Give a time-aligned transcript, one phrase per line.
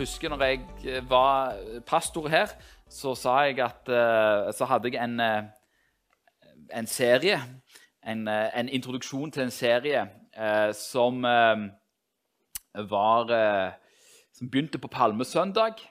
[0.00, 1.56] husker når jeg eh, var
[1.86, 2.52] pastor her,
[2.90, 5.42] så sa jeg at eh, Så hadde jeg en, eh,
[6.74, 7.38] en serie,
[8.02, 11.68] en, eh, en introduksjon til en serie eh, som eh,
[12.90, 13.72] var eh,
[14.32, 15.82] Som begynte på palmesøndag,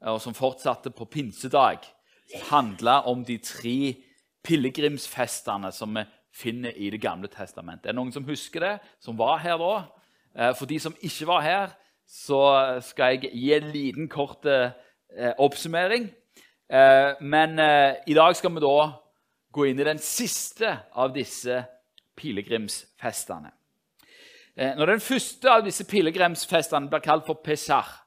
[0.00, 1.84] og som fortsatte på pinsedag.
[2.30, 3.94] Som handla om de tre
[4.42, 7.86] pilegrimsfestene som vi finner i Det gamle testamentet.
[7.86, 9.74] Er det noen som husker det, som var her da?
[10.34, 12.42] Eh, For de som ikke var her, så
[12.84, 14.72] skal jeg gi en liten, kort eh,
[15.38, 16.08] oppsummering.
[16.72, 18.76] Eh, men eh, i dag skal vi da
[19.52, 21.62] gå inn i den siste av disse
[22.16, 23.52] pilegrimsfestene.
[24.56, 27.98] Eh, når den første av disse pilegrimsfestene blir kalt for Pesach,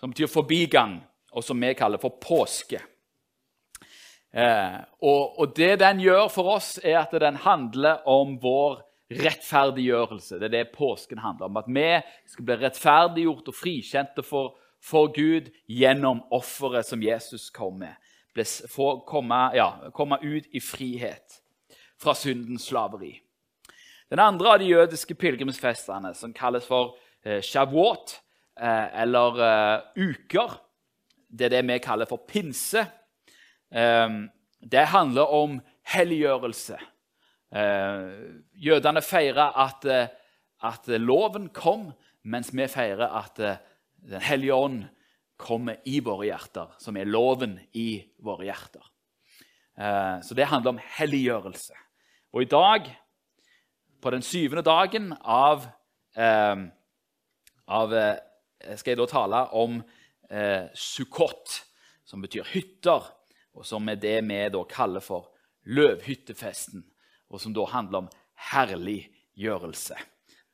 [0.00, 2.80] som betyr forbigang, og som vi kaller for påske
[4.34, 8.80] eh, og det den gjør for oss, er at den handler om vår
[9.10, 10.38] rettferdiggjørelse.
[10.38, 11.58] Det er det påsken handler om.
[11.60, 11.88] At vi
[12.30, 17.96] skal bli rettferdiggjort og frikjente for, for Gud gjennom offeret som Jesus kom med.
[18.70, 21.40] Få komme, ja, komme ut i frihet
[22.00, 23.18] fra syndens slaveri.
[24.10, 28.16] Den andre av de jødiske pilegrimsfestene, som kalles for eh, shavuot,
[28.58, 30.56] eh, eller eh, uker,
[31.30, 32.86] det er det vi kaller for pinse,
[33.70, 35.52] det handler om
[35.86, 36.74] helliggjørelse.
[37.50, 38.10] Eh,
[38.62, 40.08] jødene feirer at, eh,
[40.62, 41.90] at loven kom,
[42.22, 43.56] mens vi feirer at eh,
[44.00, 44.84] Den hellige ånd
[45.36, 48.80] kommer i våre hjerter, som er loven i våre hjerter.
[50.24, 51.74] Så det handler om helliggjørelse.
[52.32, 52.88] Og i dag,
[54.00, 55.66] på den syvende dagen av,
[57.68, 57.92] av
[58.76, 59.76] skal jeg da tale om
[60.30, 61.60] eh, Sukkot,
[62.08, 63.04] som betyr hytter,
[63.52, 65.28] og som er det vi da kaller for
[65.68, 66.86] løvhyttefesten
[67.30, 68.10] og som da handler om
[68.50, 69.98] herliggjørelse.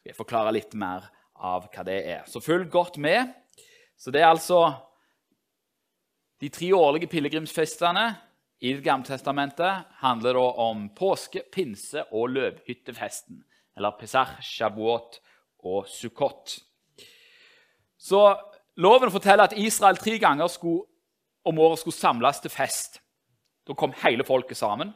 [0.06, 2.26] Jeg forklarer litt mer av hva det er.
[2.28, 3.32] Så følg godt med.
[3.97, 4.60] Så det er altså
[6.41, 8.06] de tre årlige pilegrimsfestene
[8.60, 13.42] i Det gamle testamentet handler da om påske, pinse og løvhyttefesten.
[13.76, 15.19] Eller Pesach, Shavuot
[15.69, 16.56] og Sukkot.
[18.00, 18.20] Så
[18.81, 20.86] loven forteller at Israel tre ganger skulle,
[21.44, 23.00] om året skulle samles til fest.
[23.69, 24.94] Da kom hele folket sammen.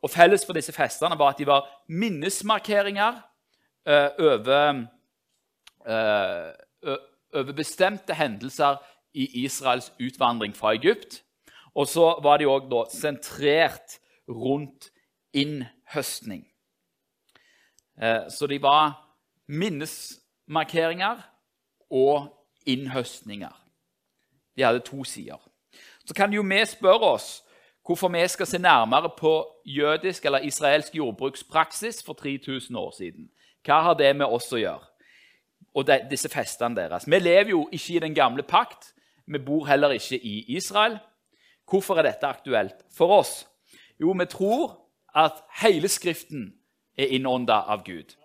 [0.00, 3.20] Og Felles for disse festene var at de var minnesmarkeringer
[3.88, 4.86] uh, over,
[5.86, 6.94] uh,
[7.32, 8.80] over, bestemte hendelser
[9.14, 11.22] i Israels utvandring fra Egypt.
[11.74, 13.98] Og så var de òg sentrert
[14.28, 14.90] rundt
[15.32, 16.46] innhøstning.
[18.02, 18.96] Uh, så de var
[19.48, 21.22] minnesmarkeringer
[21.90, 22.32] og
[22.66, 23.62] innhøstninger.
[24.56, 25.48] De hadde to sider.
[26.06, 27.42] Så kan jo vi spørre oss
[27.86, 33.30] hvorfor vi skal se nærmere på jødisk eller israelsk jordbrukspraksis for 3000 år siden.
[33.64, 34.88] Hva har det med oss å gjøre?
[35.74, 37.06] Og de, disse festene deres.
[37.06, 38.92] Vi lever jo ikke i den gamle pakt.
[39.26, 40.98] Vi bor heller ikke i Israel.
[41.70, 43.46] Hvorfor er dette aktuelt for oss?
[44.00, 44.76] Jo, vi tror
[45.14, 46.52] at hele Skriften
[46.98, 48.16] er innånda av Gud.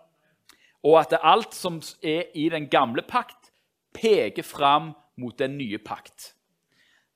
[0.83, 3.51] Og at alt som er i den gamle pakt,
[3.93, 6.33] peker fram mot den nye pakt.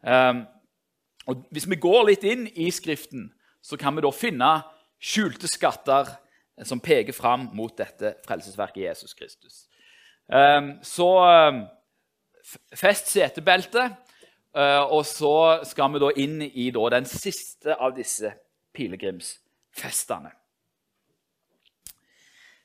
[0.01, 0.45] Um,
[1.29, 3.29] og Hvis vi går litt inn i Skriften,
[3.61, 4.51] så kan vi da finne
[5.01, 6.09] skjulte skatter
[6.65, 9.65] som peker fram mot dette frelsesverket Jesus Kristus.
[10.33, 11.61] Ehm, så ehm,
[12.77, 13.95] fest setebeltet,
[14.55, 18.33] eh, og så skal vi da inn i den siste av disse
[18.75, 20.31] pilegrimsfestene.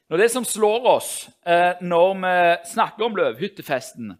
[0.06, 1.10] Når det som slår oss
[1.46, 2.36] eh, når vi
[2.70, 4.12] snakker om løvhyttefesten,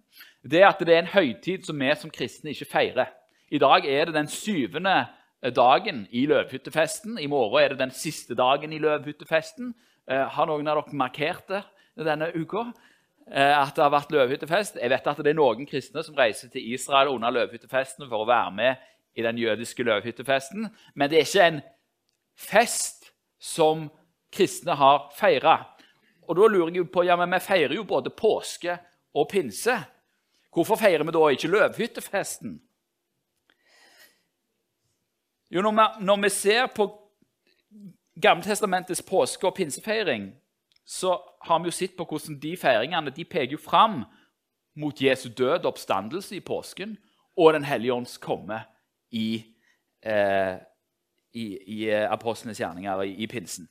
[0.43, 3.13] det er at det er en høytid som vi som kristne ikke feirer.
[3.51, 5.07] I dag er det den syvende
[5.55, 7.19] dagen i løvhyttefesten.
[7.19, 9.75] I morgen er det den siste dagen i løvhyttefesten.
[10.11, 12.73] Eh, har noen av dere markert det denne uka?
[13.31, 14.81] Eh, at det har vært løvhyttefest?
[14.83, 18.29] Jeg vet at det er noen kristne som reiser til Israel under løvhyttefesten for å
[18.29, 18.85] være med
[19.15, 20.67] i den jødiske løvhyttefesten.
[20.95, 21.63] Men det er ikke en
[22.35, 23.89] fest som
[24.35, 25.61] kristne har feira.
[26.27, 28.79] Og da lurer jeg på, ja, men Vi feirer jo både påske
[29.15, 29.79] og pinse.
[30.51, 32.61] Hvorfor feirer vi da ikke løvhyttefesten?
[35.51, 37.03] Jo, når vi, når vi ser på
[38.23, 40.33] Gammeltestamentets påske- og pinsefeiring,
[40.87, 44.05] så har vi jo sett på hvordan de feiringene de peker jo fram
[44.77, 46.97] mot Jesu død og oppstandelse i påsken
[47.37, 48.61] og Den hellige ånds komme
[49.11, 49.45] i,
[50.03, 50.57] eh,
[51.33, 53.69] i, i eh, apostlenes gjerninger, i, i pinsen.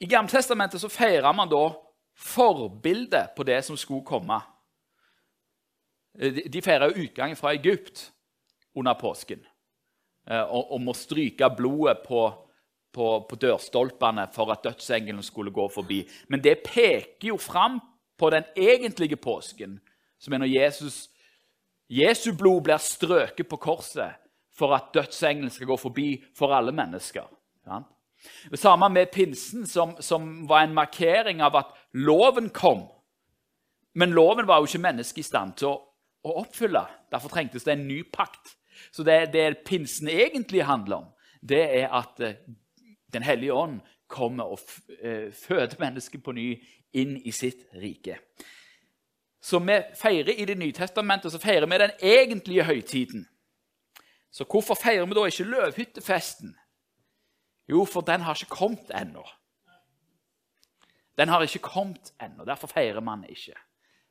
[0.00, 1.70] I Gammeltestamentet så feirer man da
[2.18, 4.40] forbildet på det som skulle komme.
[6.18, 8.13] De, de feirer utgangen fra Egypt
[8.74, 9.42] under påsken.
[10.26, 12.26] Eh, om å stryke blodet på,
[12.94, 16.02] på, på, dørstolpene for at dødsengelen skulle gå forbi.
[16.28, 17.80] Men det peker jo fram
[18.18, 19.80] på den egentlige påsken,
[20.18, 20.98] som er når Jesus,
[21.90, 24.20] Jesu blod blir strøket på korset
[24.54, 27.26] for at dødsengelen skal gå forbi for alle mennesker.
[27.66, 27.82] Ja?
[28.50, 32.86] Det samme med pinsen, som, som, var en markering av at loven kom.
[33.94, 35.74] Men loven var jo ikke mennesket i stand til å,
[36.24, 36.84] å, oppfylle.
[37.12, 38.56] Derfor trengtes det en ny pakt.
[38.94, 41.10] Så det, det pinsen egentlig handler om,
[41.42, 42.34] det er at uh,
[43.12, 44.60] Den hellige ånd kommer og
[45.04, 46.48] uh, føder mennesket på ny
[46.92, 48.18] inn i sitt rike.
[49.42, 53.26] Så vi feirer i Det nye testamentet så feirer vi den egentlige høytiden.
[54.30, 56.56] Så hvorfor feirer vi da ikke løvhyttefesten?
[57.68, 59.22] Jo, for den har ikke kommet ennå.
[61.18, 62.44] Den har ikke kommet ennå.
[62.44, 63.54] Derfor feirer man ikke.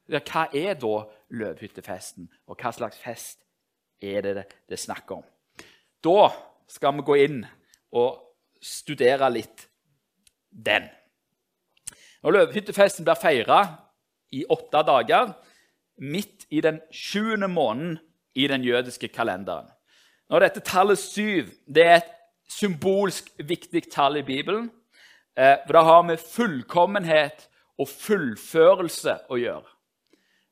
[0.08, 0.96] Hva er da
[1.30, 3.43] løvhyttefesten, og hva slags fest
[4.04, 5.24] er det det er snakk om?
[6.04, 6.32] Da
[6.68, 7.40] skal vi gå inn
[7.96, 8.20] og
[8.64, 9.68] studere litt
[10.50, 10.88] den.
[12.24, 13.60] Når løvehyttefesten blir feira
[14.34, 15.34] i åtte dager,
[16.00, 18.00] midt i den sjuende måneden
[18.36, 19.68] i den jødiske kalenderen.
[20.30, 22.14] Når dette tallet syv det er et
[22.50, 24.72] symbolsk viktig tall i Bibelen.
[25.38, 27.48] Eh, for det har med fullkommenhet
[27.82, 29.70] og fullførelse å gjøre.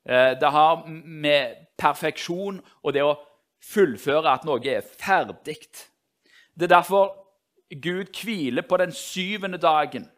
[0.09, 3.17] Eh, det har med perfeksjon og det å
[3.61, 5.57] fullføre at noe er ferdig.
[6.53, 7.13] Det er derfor
[7.71, 10.09] Gud hviler på den syvende dagen.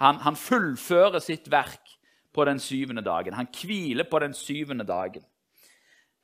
[0.00, 1.96] Han, han fullfører sitt verk
[2.36, 3.34] på den syvende dagen.
[3.36, 5.24] Han hviler på den syvende dagen.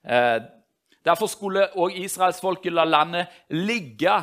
[0.05, 0.41] Eh,
[1.05, 4.17] derfor skulle òg israelsfolket la landet ligge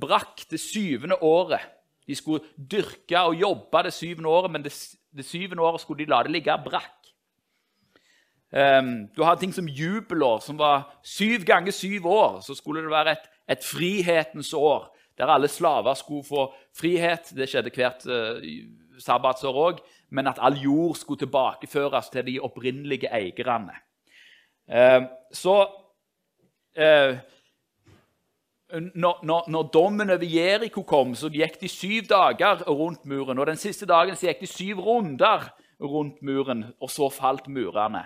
[0.00, 1.62] brakk det syvende året.
[2.06, 4.74] De skulle dyrke og jobbe det syvende året, men det,
[5.16, 7.03] det syvende året skulle de la det ligge brakk.
[8.54, 12.40] Um, du hadde ting som jubelår, som var syv ganger syv år.
[12.40, 17.32] Så skulle det være et, et frihetens år, der alle slaver skulle få frihet.
[17.34, 18.38] Det skjedde hvert uh,
[19.02, 19.82] sabbatsår òg.
[20.14, 23.74] Men at all jord skulle tilbakeføres til de opprinnelige eierne.
[24.70, 25.02] Uh,
[25.32, 25.56] så
[26.78, 27.18] uh,
[28.94, 33.38] når, når, når, dommen over Jeriko kom, så gikk de syv dager rundt muren.
[33.38, 38.04] Og den siste dagen så gikk de syv runder rundt muren, og så falt murene.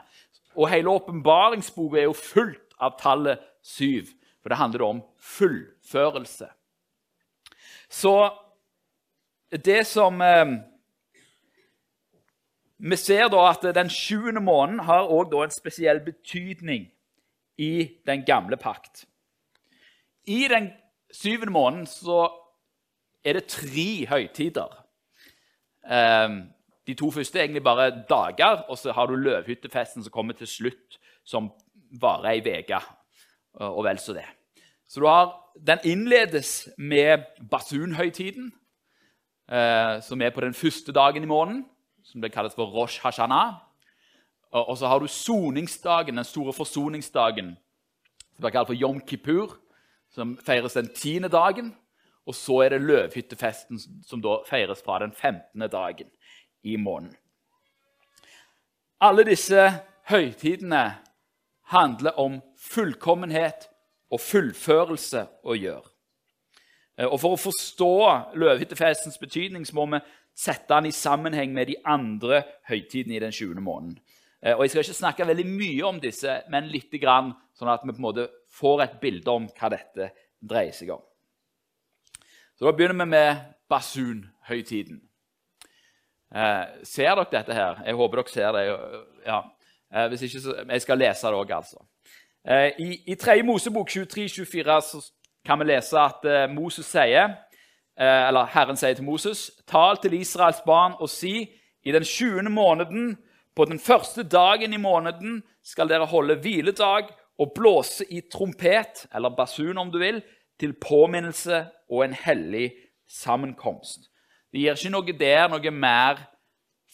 [0.57, 4.11] Og hele åpenbaringsboka er jo fullt av tallet syv,
[4.43, 6.49] for det handler om fullførelse.
[7.89, 8.15] Så
[9.65, 10.59] det som eh,
[12.79, 16.85] Vi ser da at den sjuende måneden har også en spesiell betydning
[17.59, 19.05] i den gamle pakt.
[20.27, 20.71] I den
[21.11, 22.29] syvende måneden så
[23.25, 24.85] er det tre høytider.
[25.83, 26.53] Um,
[26.89, 30.49] de to første er egentlig bare dager, og så har du løvhyttefesten som kommer til
[30.49, 31.51] slutt, som
[32.01, 32.81] varer ei uke.
[33.61, 34.25] Og vel så det.
[34.89, 35.35] Så har,
[35.67, 38.53] Den innledes med basunhøytiden,
[39.51, 41.67] eh, som er på den første dagen i måneden,
[42.05, 43.55] som det kalles for Rosh Hashanah.
[44.53, 47.57] Og, og så har du soningsdagen, den store forsoningsdagen,
[48.35, 49.59] som blir kalt for Yom Kippur
[50.11, 51.75] som feires den tiende dagen.
[52.27, 55.71] Og så er det løvhyttefesten, som da feires fra den 15.
[55.73, 56.11] dagen
[56.63, 57.17] i måneden.
[59.01, 59.69] Alle disse
[60.11, 60.99] høytidene
[61.71, 63.69] handler om fullkommenhet
[64.11, 65.87] og fullførelse å gjøre.
[66.99, 67.93] Eh, og For å forstå
[68.41, 70.03] løvehyttefestens betydning så må vi
[70.39, 73.61] sette den i sammenheng med de andre høytidene i den 20.
[73.61, 73.99] måneden.
[74.43, 77.93] Eh, og Jeg skal ikke snakke veldig mye om disse, men litt, sånn at vi
[77.93, 81.03] på en måte får et bilde om hva dette dreier seg om.
[82.59, 85.08] Så Da begynner vi med basunhøytiden.
[86.35, 87.83] Eh, ser dere dette her?
[87.87, 88.65] Jeg håper dere ser det.
[89.27, 89.43] Ja.
[89.95, 91.85] Eh, hvis ikke, så Jeg skal lese det òg, altså.
[92.49, 93.43] Eh, I, I 3.
[93.43, 95.13] Mosebok 23-24
[95.45, 97.35] kan vi lese at eh, Moses sier,
[97.99, 101.49] eh, eller Herren sier til Moses.: Tal til Israels barn og si:"
[101.85, 102.51] I den 20.
[102.51, 103.17] måneden,
[103.57, 107.09] på den første dagen i måneden, skal dere holde hviledag
[107.39, 110.23] og blåse i trompet, eller basun om du vil,
[110.61, 112.73] til påminnelse og en hellig
[113.09, 114.11] sammenkomst.
[114.53, 116.23] Det gir ikke noe der, noe mer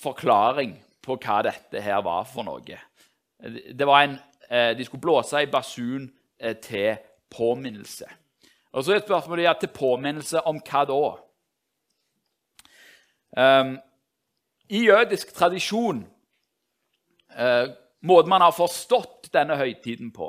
[0.02, 2.78] forklaring på hva dette her var for noe.
[3.44, 4.18] Det var en,
[4.48, 6.08] eh, de skulle blåse i basun
[6.40, 6.96] eh, til
[7.30, 8.08] påminnelse.
[8.72, 11.02] Og Så er spørsmålet ja, til påminnelse om hva da?
[13.34, 13.78] Um,
[14.70, 16.04] I jødisk tradisjon
[17.38, 17.66] uh,
[18.02, 20.28] måten man har forstått denne høytiden på,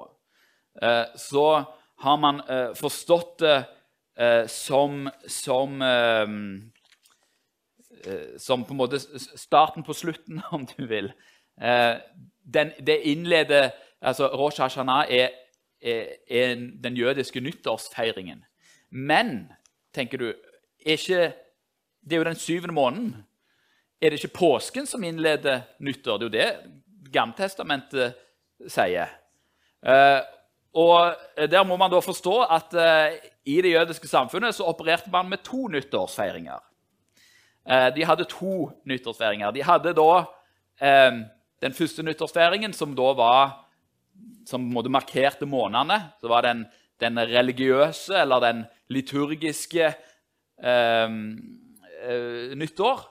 [0.82, 1.64] uh, så
[2.02, 3.58] har man uh, forstått det
[4.48, 5.82] som, som
[8.42, 11.12] som på en måte starten på slutten, om du vil.
[11.56, 13.72] Den, det innleder
[14.02, 15.30] altså Rosh Hashanah er,
[15.82, 18.44] er, er, den jødiske nyttårsfeiringen.
[18.90, 19.52] Men,
[19.94, 20.34] tenker du,
[20.80, 21.34] ikke,
[22.04, 23.26] det er jo den syvende måneden.
[24.02, 26.18] er det ikke påsken som innleder nyttår.
[26.18, 28.16] Det er jo det Gammeltestamentet
[28.68, 29.10] sier.
[29.86, 30.22] Eh,
[30.76, 35.30] og Der må man da forstå at eh, i det jødiske samfunnet så opererte man
[35.30, 36.60] med to nyttårsfeiringer.
[37.66, 39.52] Eh, de hadde to nyttårsfeiringer.
[39.56, 40.10] De hadde da
[40.76, 43.54] den første nyttårsfeiringen, som da var
[44.46, 46.12] som markerte månedene.
[46.22, 46.66] Så var den,
[47.00, 49.94] den religiøse eller den liturgiske
[50.60, 51.10] eh,
[52.56, 53.06] nyttår.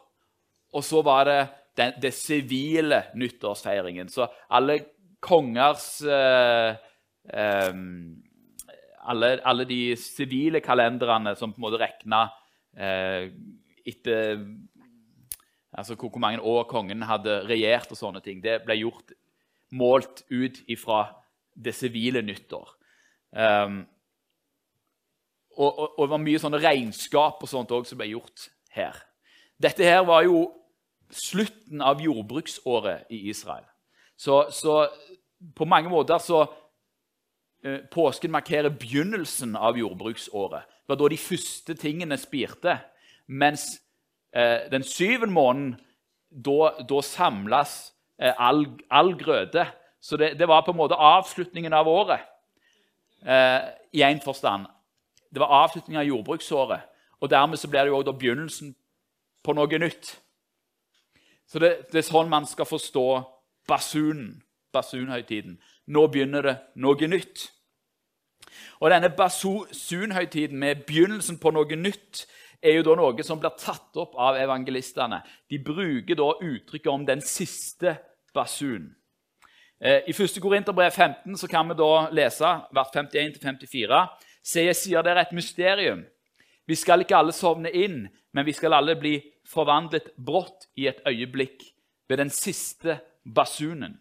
[0.75, 1.41] Og så var det
[1.79, 4.09] den, det sivile nyttårsfeiringen.
[4.09, 4.79] Så alle
[5.25, 6.77] kongers eh,
[7.33, 7.73] eh,
[9.05, 12.23] alle, alle, de sivile kalenderne som på en måte regna
[12.77, 13.29] eh,
[13.85, 14.41] etter
[15.75, 19.15] altså hvor, hvor, mange år kongen hadde regjert og sånne ting, det ble gjort
[19.75, 21.07] målt ut ifra
[21.55, 22.71] det sivile nyttår.
[23.35, 23.83] Um,
[25.57, 28.99] og, og, og, det var mye sånne regnskap og sånt også som ble gjort her.
[29.63, 30.49] Dette her var jo
[31.15, 33.67] slutten av jordbruksåret i Israel.
[34.17, 34.85] Så, så
[35.55, 36.45] på mange måter så
[37.65, 40.67] eh, Påsken markerer begynnelsen av jordbruksåret.
[40.67, 42.79] Det var da de første tingene spirte.
[43.27, 43.83] Mens
[44.37, 45.81] eh, den syvende måneden,
[46.31, 49.67] da, samles eh, all, all, grøde.
[50.01, 52.21] Så det, det, var på en måte avslutningen av året
[53.27, 53.61] eh,
[53.93, 54.67] i én forstand.
[55.31, 56.81] Det var avslutningen av jordbruksåret.
[57.21, 58.75] Og dermed så blir det jo også begynnelsen
[59.45, 60.21] på noe nytt.
[61.47, 63.07] Så det, det, er sånn man skal forstå
[63.69, 65.59] basunen, basunhøytiden.
[65.87, 67.49] Nå begynner det noe nytt.
[68.81, 72.27] Og denne basunhøytiden med begynnelsen på noe nytt
[72.65, 75.21] er jo da noe som blir tatt opp av evangelistene.
[75.51, 77.99] De bruker da uttrykket om den siste
[78.35, 78.95] basun.
[79.81, 80.41] Eh, I 1.
[80.41, 84.03] Korinterbrev 15 så kan vi da lese hvert 51-54.
[84.45, 86.05] Se, jeg sier dere et mysterium.
[86.65, 89.19] Vi skal ikke alle sovne inn, men vi skal alle bli
[89.49, 91.63] forvandlet brått i et øyeblikk
[92.09, 93.99] ved den siste basunen.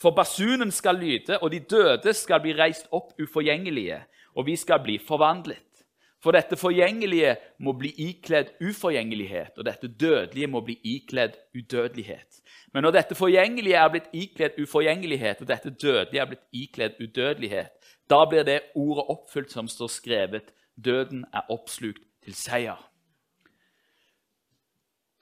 [0.00, 4.00] For basunen skal lyde, og de døde skal bli reist opp uforgjengelige,
[4.34, 5.71] og vi skal bli forvandlet.
[6.22, 7.34] For dette forgjengelige
[7.66, 12.38] må bli ikledd uforgjengelighet, og dette dødelige må bli ikledd udødelighet.
[12.72, 17.74] Men når dette forgjengelige er blitt ikledd uforgjengelighet, og dette dødelige er blitt ikledd udødelighet,
[18.10, 20.54] da blir det ordet oppfylt som står skrevet.
[20.78, 22.78] Døden er oppslukt til seier.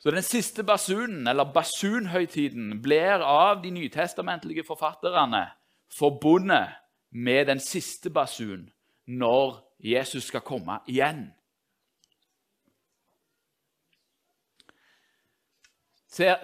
[0.01, 5.47] Så den siste basunen, eller basunhøytiden, blir av de nytestamentlige forfatterne
[5.93, 6.77] forbundet
[7.13, 8.69] med den siste basun
[9.07, 11.31] når Jesus skal komme igjen.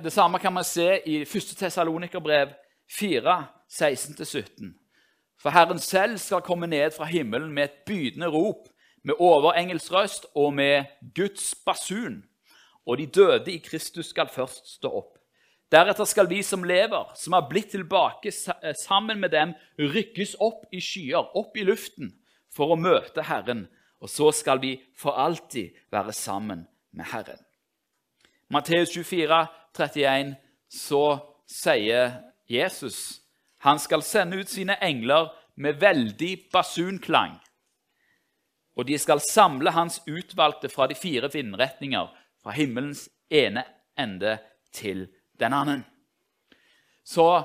[0.02, 1.56] Det samme kan man se i 1.
[1.58, 2.54] Tessalonikerbrev
[2.98, 4.72] 4, 16-17.
[5.42, 8.68] For Herren selv skal komme ned fra himmelen med et bydende rop,
[9.04, 12.22] med overengelsk røst og med Guds basun
[12.86, 15.16] og de døde i Kristus skal først stå opp.
[15.72, 20.68] Deretter skal vi som lever, som har blitt tilbake eh, sammen med dem, rykkes opp
[20.72, 22.12] i skyer, opp i luften,
[22.56, 23.66] for å møte Herren.
[24.00, 26.64] Og så skal vi for alltid være sammen
[26.96, 27.40] med Herren.
[28.52, 29.46] Matteus 24,
[29.76, 30.34] 31,
[30.70, 31.04] så
[31.50, 33.20] sier Jesus
[33.66, 37.32] han skal sende ut sine engler med veldig basunklang.
[38.76, 43.64] Og de skal samle hans utvalgte fra de fire vindretninger fra himmelens ene
[43.98, 44.36] ende
[44.70, 45.06] til
[45.40, 45.80] den andre.
[47.02, 47.42] Så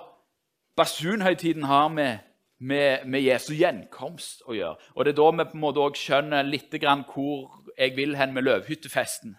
[0.76, 2.20] basunhøytiden har med,
[2.62, 4.78] med, med, Jesu gjenkomst å gjøre.
[4.96, 6.76] Og Det er da vi på en måte også skjønner litt
[7.10, 9.36] hvor jeg vil hen med løvhyttefesten.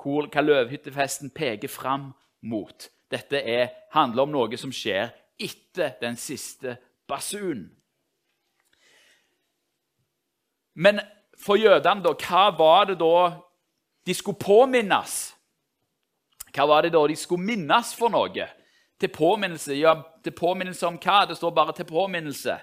[0.00, 2.88] Hvor, hva løvhyttefesten peker fram mot.
[3.10, 6.78] Dette er, handler om noe som skjer etter den siste
[7.08, 7.70] basunen.
[10.74, 10.98] Men
[11.38, 13.40] for jødene, da, hva var det da
[14.06, 15.34] de skulle påminnes.
[16.54, 18.48] Hva var det da de skulle minnes for noe?
[19.00, 21.24] Til påminnelse ja, til påminnelse om hva?
[21.28, 22.58] Det står bare 'til påminnelse'.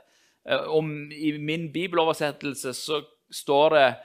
[0.45, 3.01] Eh, om, I min bibeloversettelse så
[3.31, 3.95] står det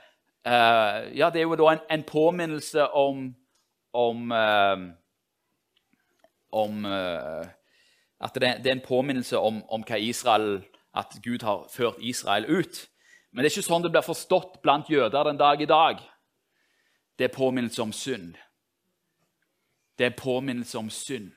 [0.47, 3.35] uh, Ja, det er jo da en, en påminnelse om
[3.93, 4.31] om,
[6.51, 7.45] om uh,
[8.21, 10.63] At det, det, er en påminnelse om, om hva Israel
[10.95, 12.89] At Gud har ført Israel ut.
[13.31, 15.97] Men det er ikke sånn det blir forstått blant jøder den dag i dag
[17.19, 18.35] det er påminnelse om synd.
[19.97, 21.31] Det er påminnelse om synd.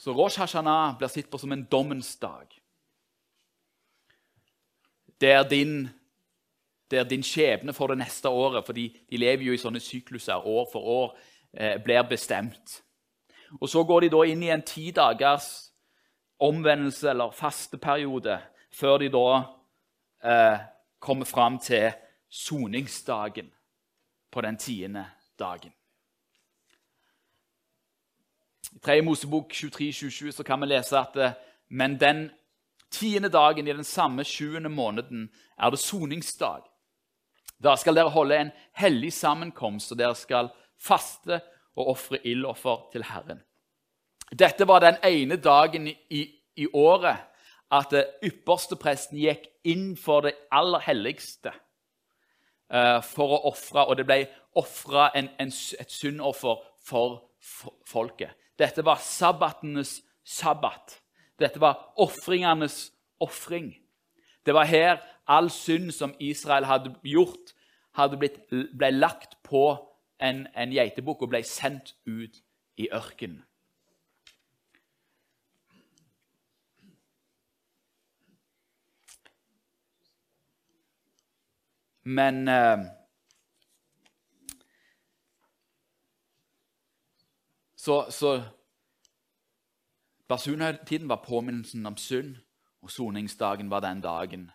[0.00, 2.46] Så Rosh Hashanah blir sett på som en dommens dag.
[5.20, 5.88] Er din,
[6.90, 9.80] det er din skjebne for det neste året, for de, de lever jo i sånne
[9.84, 10.40] sykluser.
[10.40, 11.10] År for år
[11.52, 12.78] eh, blir bestemt.
[13.60, 15.50] Og Så går de da inn i en ti dagers
[16.40, 18.38] omvendelse eller fasteperiode
[18.72, 19.26] før de da
[20.24, 20.64] eh,
[20.98, 21.90] kommer fram til
[22.28, 23.52] soningsdagen
[24.32, 25.04] på den tiende
[25.38, 25.76] dagen.
[28.72, 29.02] I 3.
[29.02, 31.38] Mosebok 23-27 så kan vi lese at eh,
[31.70, 32.30] men den
[32.90, 36.62] tiende dagen i den samme sjuende måneden er det soningsdag.
[37.62, 40.50] Da skal dere holde en hellig sammenkomst, og dere skal
[40.80, 41.40] faste
[41.76, 43.42] og ofre ildoffer til Herren.
[44.32, 46.22] Dette var den ene dagen i,
[46.56, 47.16] i året
[47.70, 51.52] at ypperstepresten gikk inn for det aller helligste
[52.74, 54.24] uh, for å ofre, og det ble
[54.58, 55.54] ofra et
[55.92, 57.20] syndoffer for
[57.86, 58.34] folket.
[58.60, 61.00] Dette var sabbatenes sabbat.
[61.40, 62.90] Dette var ofringenes
[63.20, 63.72] ofring.
[64.46, 67.54] Det var her all synd som Israel hadde gjort,
[67.96, 69.64] hadde blitt, ble lagt på
[70.20, 72.42] en, en geitebukk og ble sendt ut
[72.76, 73.44] i ørkenen.
[82.10, 82.80] Men eh,
[87.80, 88.42] Så, så
[90.28, 92.36] Basunhøytiden var påminnelsen om synd,
[92.82, 94.50] og soningsdagen var den dagen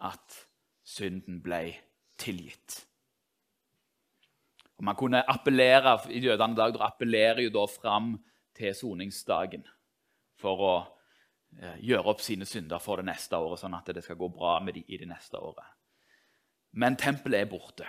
[0.00, 0.36] at
[0.84, 1.72] synden ble
[2.20, 2.76] tilgitt.
[4.76, 8.12] Og man kunne appellere, I jødene dag appellerer jo da fram
[8.56, 9.64] til soningsdagen
[10.36, 10.74] for å
[11.56, 14.58] eh, gjøre opp sine synder for det neste året, sånn at det skal gå bra
[14.60, 15.72] med dem i det neste året.
[16.72, 17.88] Men tempelet er borte.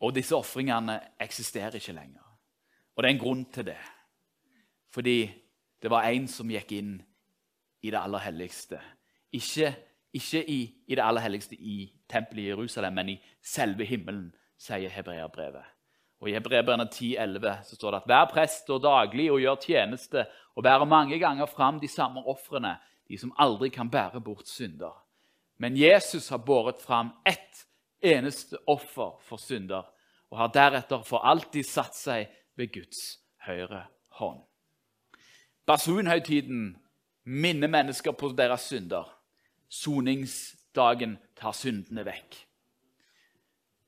[0.00, 2.22] Og disse ofringene eksisterer ikke lenger.
[2.96, 3.80] Og det er en grunn til det.
[4.94, 5.18] Fordi
[5.82, 6.94] det var en som gikk inn
[7.82, 8.80] i det aller helligste.
[9.34, 9.74] Ikke,
[10.14, 14.88] ikke i, i, det aller helligste i tempelet i Jerusalem, men i selve himmelen, sier
[14.88, 15.66] hebreerbrevet.
[16.22, 20.22] Og I Hebreerbrevet 10,11 står det at hver prest står daglig og gjør tjeneste
[20.54, 22.78] og bærer mange ganger fram de samme ofrene,
[23.08, 24.94] de som aldri kan bære bort synder.
[25.60, 27.66] Men Jesus har båret fram ett
[28.02, 29.90] eneste offer for synder
[30.30, 33.02] og har deretter for alltid satt seg ved Guds
[33.46, 33.86] høyre
[34.18, 34.42] hånd.
[35.66, 36.74] Basunhøytiden
[37.24, 39.06] minner mennesker på deres synder.
[39.68, 42.36] Soningsdagen tar syndene vekk.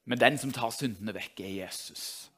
[0.06, 2.30] Men den som tar syndene vekk, er Jesus.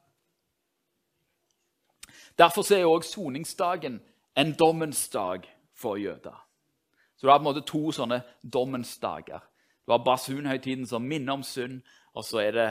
[2.39, 4.01] Derfor er også soningsdagen
[4.37, 6.45] en dommens dag for jøder.
[7.17, 9.43] Så du har på en måte to sånne dommens dager.
[9.89, 11.79] Du har basunhøytiden som minner om synd,
[12.13, 12.67] og så er det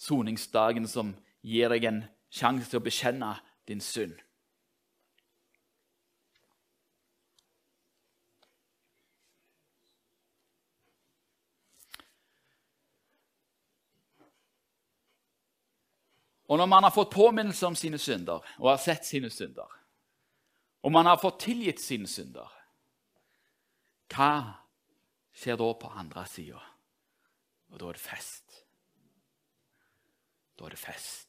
[0.00, 1.10] soningsdagen som
[1.44, 1.98] gir deg en
[2.32, 3.34] sjanse til å bekjenne
[3.68, 4.16] din synd.
[16.48, 19.68] Og når man har fått påminnelse om sine synder og har sett sine synder,
[20.80, 22.48] og man har fått tilgitt sine synder,
[24.08, 24.64] hva
[25.36, 26.62] skjer da på andre sida?
[27.70, 28.62] Og da er det fest.
[30.56, 31.28] Da er det fest.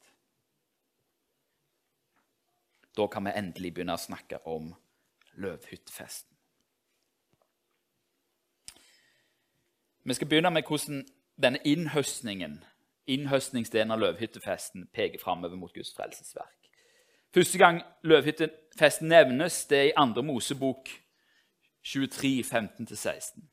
[2.98, 4.72] Da kan vi endelig begynne å snakke om
[5.38, 6.34] løvhyttefesten.
[10.08, 11.04] Vi skal begynne med hvordan
[11.38, 12.62] denne innhøstningen
[13.08, 16.72] innhøstningsdelen av løvhyttefesten peker framover mot Guds frelsesverk.
[17.34, 20.24] Første gang løvhyttefesten nevnes, det er i 2.
[20.28, 20.90] Mosebok
[21.84, 23.46] 23, 15-16.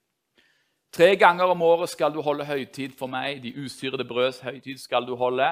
[0.94, 3.40] Tre ganger om året skal du holde høytid for meg.
[3.42, 5.48] De usyrede brøds høytid skal du holde.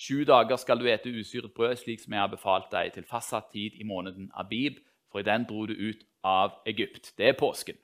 [0.00, 3.50] Sju dager skal du ete usyret brød, slik som jeg har befalt deg, til fastsatt
[3.52, 4.78] tid i måneden Abib,
[5.12, 7.12] for i den dro du ut av Egypt.
[7.18, 7.76] Det er påsken.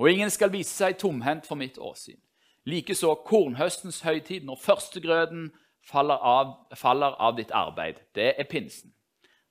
[0.00, 2.22] Og ingen skal vise seg tomhendt for mitt åsyn.
[2.64, 5.50] Likeså kornhøstens høytid, når førstegrøden
[5.84, 8.00] faller av, faller av ditt arbeid.
[8.16, 8.94] Det er pinsen,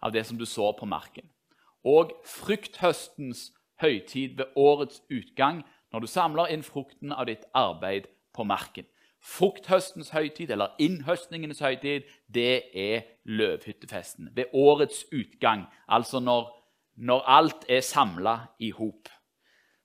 [0.02, 1.30] av det som du så på marken.
[1.86, 5.62] Og frukthøstens høytid ved årets utgang,
[5.94, 8.88] når du samler inn frukten av ditt arbeid på marken.
[9.24, 14.32] Frukthøstens høytid, eller innhøstningenes høytid, det er løvhyttefesten.
[14.36, 16.50] Ved årets utgang, altså når,
[16.98, 19.08] når alt er samla i hop.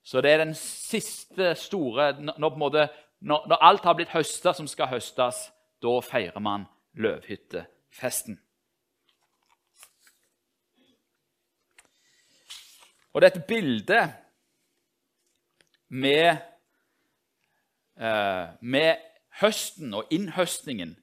[0.03, 2.87] Så det er den siste store Når, måte,
[3.21, 5.51] når, når alt har blitt høsta som skal høstes,
[5.83, 6.65] da feirer man
[6.97, 8.39] løvhyttefesten.
[13.13, 14.28] Og dette bildet
[15.89, 16.37] med,
[18.01, 18.95] uh, med
[19.41, 20.95] høsten og innhøstningen,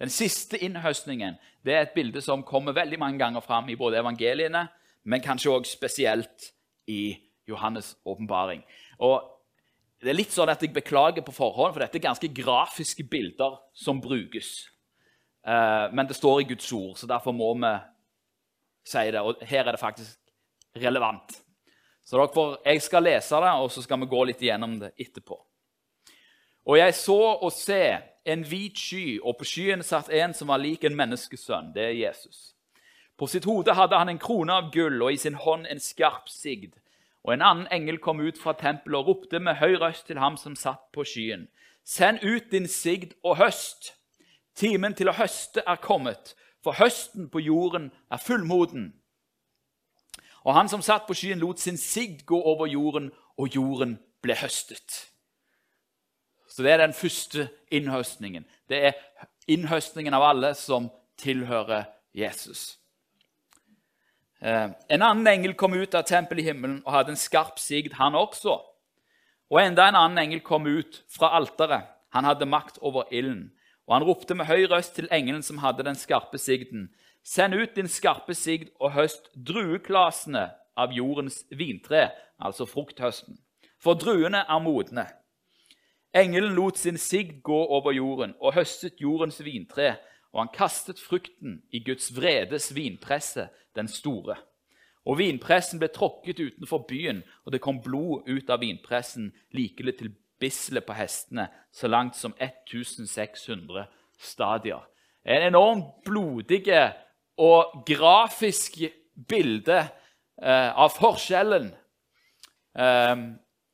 [0.00, 4.00] den siste innhøstningen, det er et bilde som kommer veldig mange ganger fram i både
[4.02, 4.66] evangeliene,
[5.04, 6.50] men kanskje også spesielt
[6.90, 7.16] i
[7.48, 8.64] Johannes' åpenbaring.
[10.04, 13.56] Det er litt sånn at Jeg beklager på forhånd, for dette er ganske grafiske bilder
[13.72, 14.68] som brukes.
[15.46, 17.72] Uh, men det står i Guds ord, så derfor må vi
[18.88, 19.20] si det.
[19.20, 20.18] Og her er det faktisk
[20.76, 21.38] relevant.
[22.04, 24.92] Så dere får, Jeg skal lese det, og så skal vi gå litt igjennom det
[25.00, 25.38] etterpå.
[26.66, 30.58] Og jeg så og se en hvit sky, og på skyen satt en som var
[30.58, 31.72] lik en menneskesønn.
[31.74, 32.54] Det er Jesus.
[33.16, 36.28] På sitt hode hadde han en krone av gull, og i sin hånd en skarp
[36.28, 36.72] sigd.
[37.24, 40.36] Og en annen engel kom ut fra tempelet og ropte med høy røst til ham
[40.40, 41.46] som satt på skyen.
[41.84, 43.94] Send ut din sigd og høst.
[44.56, 48.92] Timen til å høste er kommet, for høsten på jorden er fullmoden.
[50.44, 54.36] Og han som satt på skyen, lot sin sigd gå over jorden, og jorden ble
[54.38, 55.06] høstet.
[56.48, 58.44] Så det er den første innhøstningen.
[58.68, 58.92] Det er
[59.50, 62.76] innhøstningen av alle som tilhører Jesus.
[64.44, 67.96] Eh, en annen engel kom ut av tempelet i himmelen og hadde en skarp sigd,
[67.98, 68.58] han også.
[69.50, 71.88] Og enda en annen engel kom ut fra alteret.
[72.14, 73.48] Han hadde makt over ilden.
[73.88, 76.88] Og han ropte med høy røst til engelen som hadde den skarpe sigden.
[77.24, 83.38] Send ut din skarpe sigd og høst drueklasene av jordens vintre, altså frukthøsten.
[83.80, 85.06] For druene er modne.
[86.14, 89.96] Engelen lot sin sigd gå over jorden og høstet jordens vintre,
[90.34, 94.36] og han kastet frukten i Guds vredes vinpresse, den store.
[95.08, 100.12] Og vinpressen ble tråkket utenfor byen, og det kom blod ut av vinpressen likelig til
[100.40, 103.86] bisselet på hestene, så langt som 1600
[104.18, 104.84] stadier.
[105.24, 106.66] En enormt blodig
[107.40, 108.78] og grafisk
[109.28, 111.70] bilde eh, av forskjellen
[112.78, 113.16] eh,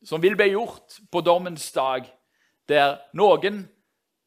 [0.05, 2.09] som vil bli gjort på dommens dag
[2.71, 3.65] der noen,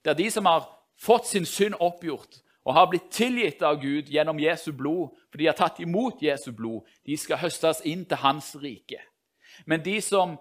[0.05, 0.67] der de som har
[0.99, 5.49] fått sin synd oppgjort og har blitt tilgitt av Gud gjennom Jesu blod, for de
[5.49, 9.01] har tatt imot Jesu blod, de skal høstes inn til hans rike.
[9.67, 10.37] Men de som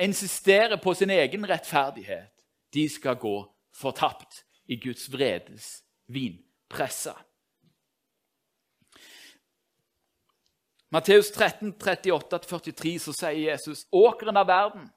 [0.00, 2.30] insisterer på sin egen rettferdighet,
[2.70, 3.34] de skal gå
[3.74, 7.14] fortapt i Guds vredes vinpresse.
[10.90, 14.88] Matteus 13, 38-43 så sier Jesus åkeren av verden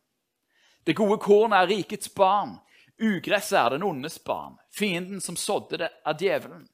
[0.83, 2.57] det gode kornet er rikets barn.
[3.01, 4.57] Ugresset er den ondes barn.
[4.71, 6.67] Fienden som sådde det, er djevelen.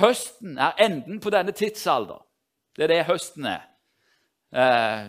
[0.00, 2.20] Høsten er enden på denne tidsalder.
[2.76, 3.64] Det er det høsten er.
[4.52, 5.08] Eh,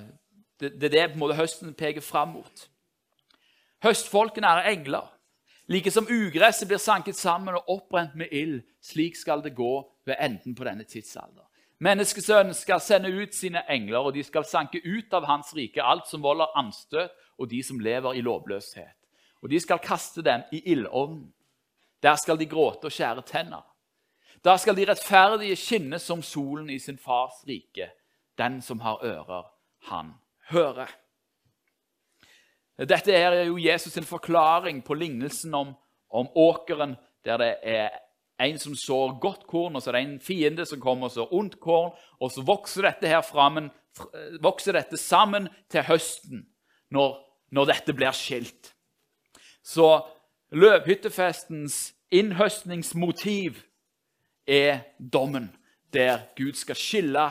[0.60, 2.68] det, er det på en måte høsten peker fram mot.
[3.84, 5.12] Høstfolkene er engler.
[5.68, 9.74] Like som ugresset blir sanket sammen og oppbrent med ild, slik skal det gå
[10.08, 11.44] ved enden på denne tidsalder.
[11.80, 16.08] Menneskesønnen skal sende ut sine engler, og de skal sanke ut av hans rike alt
[16.10, 18.96] som volder anstøt og de som lever i lovløshet.
[19.42, 21.30] Og de skal kaste dem i ildovnen.
[22.04, 23.62] Der skal de gråte og skjære tenner.
[24.46, 27.92] Da skal de rettferdige skinne som solen i sin fars rike.
[28.38, 29.46] Den som har ører,
[29.90, 30.14] han
[30.50, 30.90] hører.
[32.78, 35.74] Dette er jo Jesus' sin forklaring på lignelsen om,
[36.10, 37.90] om åkeren, der det er
[38.40, 41.34] en som sår godt korn, og så er det en fiende som kommer og sår
[41.34, 41.96] ondt korn.
[42.22, 43.72] Og så vokser dette her framen,
[44.44, 46.46] vokser dette sammen til høsten,
[46.94, 47.18] når
[47.50, 48.74] når dette blir skilt.
[49.64, 50.04] Så
[50.52, 53.62] løvhyttefestens innhøstningsmotiv
[54.48, 55.52] er dommen,
[55.94, 57.28] der Gud skal skille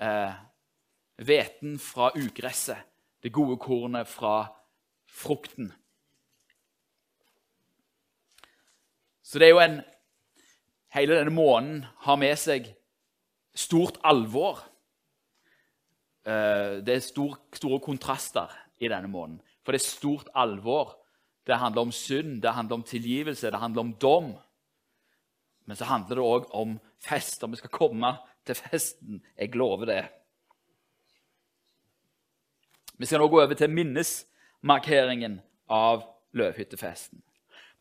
[0.00, 0.34] eh,
[1.78, 2.76] fra ugresset,
[3.22, 4.54] det gode kornet fra
[5.08, 5.72] frukten.
[9.22, 9.80] Så det er jo en
[10.94, 12.68] Hele denne måneden har med seg
[13.54, 14.60] stort alvor.
[16.22, 19.40] Eh, det er stor, store kontraster i denne måneden.
[19.64, 20.94] For det er stort alvor.
[21.44, 24.30] Det handler om synd, det handler om tilgivelse, det handler om dom.
[25.66, 28.14] Men så handler det òg om fest, om vi skal komme
[28.46, 29.20] til festen.
[29.36, 30.02] Jeg lover det.
[32.96, 36.06] Vi skal nå gå over til minnesmarkeringen av
[36.38, 37.18] løvhyttefesten.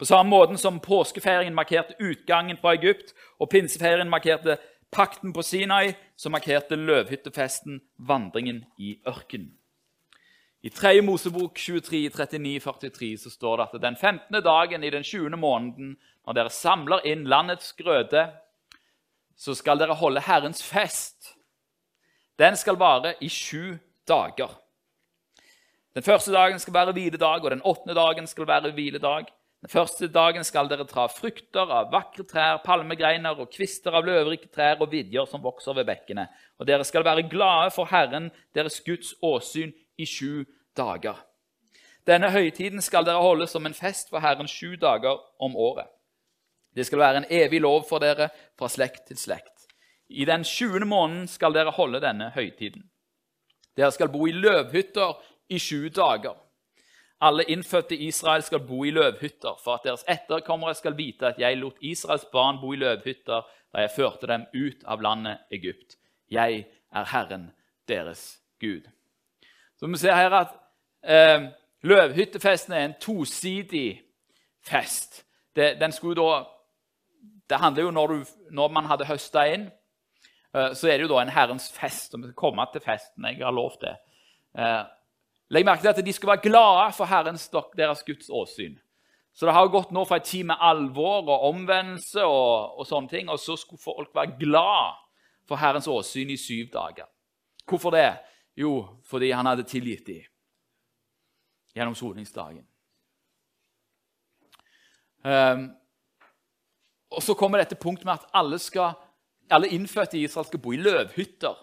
[0.04, 4.58] På samme måten som påskefeiringen markerte utgangen fra Egypt, og pinsefeiringen markerte
[4.92, 9.54] pakten på Sinai, så markerte løvhyttefesten vandringen i ørkenen.
[10.62, 11.00] I 3.
[11.08, 14.44] Mosebok 23, 39, 43 så står det at den 15.
[14.44, 15.38] dagen i den 20.
[15.40, 15.94] måneden,
[16.28, 18.26] når dere samler inn landets grøde,
[19.40, 21.32] så skal dere holde Herrens fest.
[22.36, 24.52] Den skal vare i sju dager.
[25.96, 29.32] Den første dagen skal være hviledag, og den åttende dagen skal være hviledag.
[29.64, 34.50] Den første dagen skal dere tra frukter av vakre trær, palmegreiner og kvister av løvrike
[34.52, 36.26] trær og vidjer som vokser ved bekkene.
[36.60, 40.44] Og dere skal være glade for Herren, deres Guds åsyn, i sju
[40.76, 41.16] dager.
[42.04, 45.88] Denne høytiden skal dere holde som en fest for Herren sju dager om året.
[46.76, 49.70] Det skal være en evig lov for dere fra slekt til slekt.
[50.10, 52.84] I den sjuende måneden skal dere holde denne høytiden.
[53.78, 55.22] Dere skal bo i løvhytter
[55.54, 56.36] i sju dager.
[57.22, 61.40] Alle innfødte i Israel skal bo i løvhytter, for at deres etterkommere skal vite at
[61.40, 63.42] jeg lot Israels barn bo i løvhytter
[63.74, 65.98] da jeg førte dem ut av landet Egypt.
[66.32, 67.52] Jeg er Herren
[67.88, 68.90] deres Gud.
[69.80, 70.52] Så vi ser her at
[71.04, 71.50] eh,
[71.82, 74.02] løvhyttefesten er en tosidig
[74.62, 75.26] fest.
[75.56, 76.44] Det, den skulle da,
[77.50, 79.68] det handler jo når, du, når man hadde høsta inn,
[80.56, 82.14] eh, så er det jo da en Herrens fest.
[82.14, 83.26] og Vi skal komme til festen.
[83.26, 83.96] Jeg har lovt det.
[84.58, 84.84] Eh,
[85.54, 87.46] legg merke til at de skulle være glade for Herrens,
[87.78, 88.76] deres Guds åsyn.
[89.34, 93.10] Så det har gått nå fra en tid med alvor og omvendelse, og, og, sånne
[93.10, 95.00] ting, og så skulle folk være glad
[95.50, 97.10] for Herrens åsyn i syv dager.
[97.66, 98.12] Hvorfor det?
[98.58, 100.22] Jo, fordi han hadde tilgitt dem
[101.74, 102.68] gjennom soningsdagen.
[105.26, 105.72] Um,
[107.10, 108.94] og Så kommer dette punktet med at alle, skal,
[109.50, 111.58] alle innfødte i Israel skal bo i løvhytter.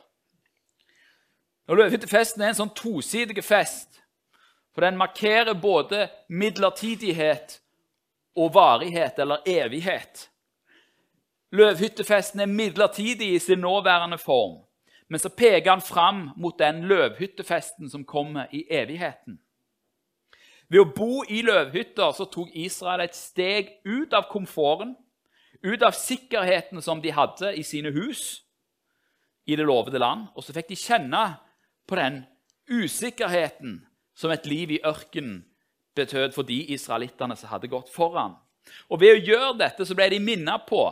[1.71, 4.01] Og Løvhyttefesten er en sånn tosidig fest,
[4.75, 7.61] for den markerer både midlertidighet
[8.35, 10.25] og varighet, eller evighet.
[11.55, 14.57] Løvhyttefesten er midlertidig i sin nåværende form,
[15.07, 19.39] men så peker han fram mot den løvhyttefesten som kommer i evigheten.
[20.71, 24.97] Ved å bo i løvhytter så tok Israel et steg ut av komforten,
[25.63, 28.41] ut av sikkerheten som de hadde i sine hus
[29.47, 31.23] i det lovede land, og så fikk de kjenne
[31.91, 32.23] på den
[32.71, 33.81] usikkerheten
[34.15, 35.43] som et liv i ørkenen
[35.99, 38.37] betød for de israelittene som hadde gått foran.
[38.89, 40.85] Og Ved å gjøre dette så ble de minnet på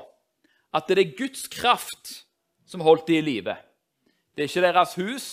[0.74, 2.24] at det er Guds kraft
[2.68, 3.54] som holdt de i live.
[4.34, 5.28] Det er ikke deres hus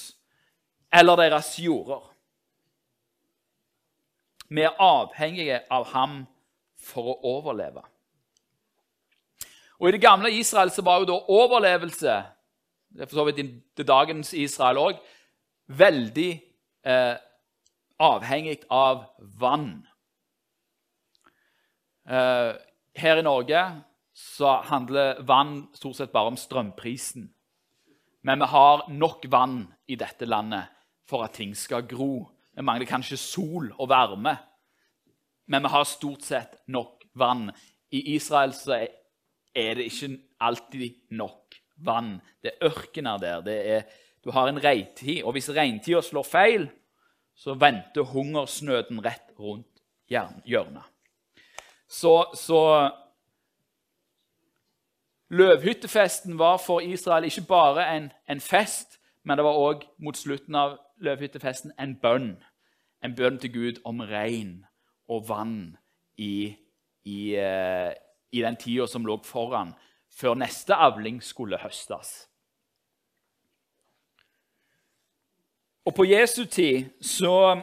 [0.94, 2.06] eller deres jorder.
[4.48, 6.22] Vi er avhengige av ham
[6.78, 7.82] for å overleve.
[9.82, 12.16] Og I det gamle Israel så var jo da overlevelse
[12.96, 15.00] det er for så vidt i dagens Israel òg
[15.68, 16.32] veldig
[16.86, 17.16] eh,
[18.02, 19.06] avhengig av
[19.40, 19.86] vann.
[22.06, 22.52] Eh,
[22.96, 23.62] her i Norge
[24.16, 27.28] så handler vann stort sett bare om strømprisen.
[28.26, 30.72] Men vi har nok vann i dette landet
[31.06, 32.26] for at ting skal gro.
[32.56, 34.38] Vi mangler kanskje sol og varme,
[35.52, 37.52] men vi har stort sett nok vann.
[37.92, 42.18] I Israel er det ikke alltid nok vann.
[42.42, 43.52] Det er ørkener der.
[43.52, 43.84] Er,
[44.26, 46.68] du har en regntid, og hvis regntida slår feil,
[47.36, 50.84] så venter hungersnøden rett rundt hjørnet.
[51.88, 52.62] Så, så
[55.30, 60.56] Løvhyttefesten var for Israel ikke bare en, en fest, men det var òg mot slutten
[60.56, 62.36] av løvhyttefesten en bønn.
[63.04, 64.66] En bønn til Gud om regn
[65.10, 65.78] og vann
[66.18, 66.56] i,
[67.04, 67.92] i, uh,
[68.32, 69.74] i den tida som lå foran,
[70.14, 72.28] før neste avling skulle høstes.
[75.86, 77.62] Og på Jesu tid så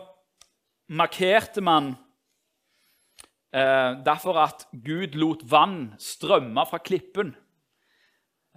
[0.93, 1.95] markerte man
[3.55, 7.35] eh, derfor at Gud lot vann strømme fra klippen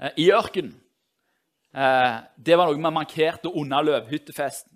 [0.01, 0.75] eh, i ørkenen.
[1.75, 4.71] Eh, det var noe man markerte under løvhyttefesten.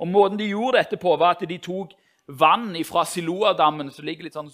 [0.00, 1.94] Og Måten de gjorde dette på, var at de tok
[2.26, 4.50] vann fra Siloadammen, som ligger litt sånn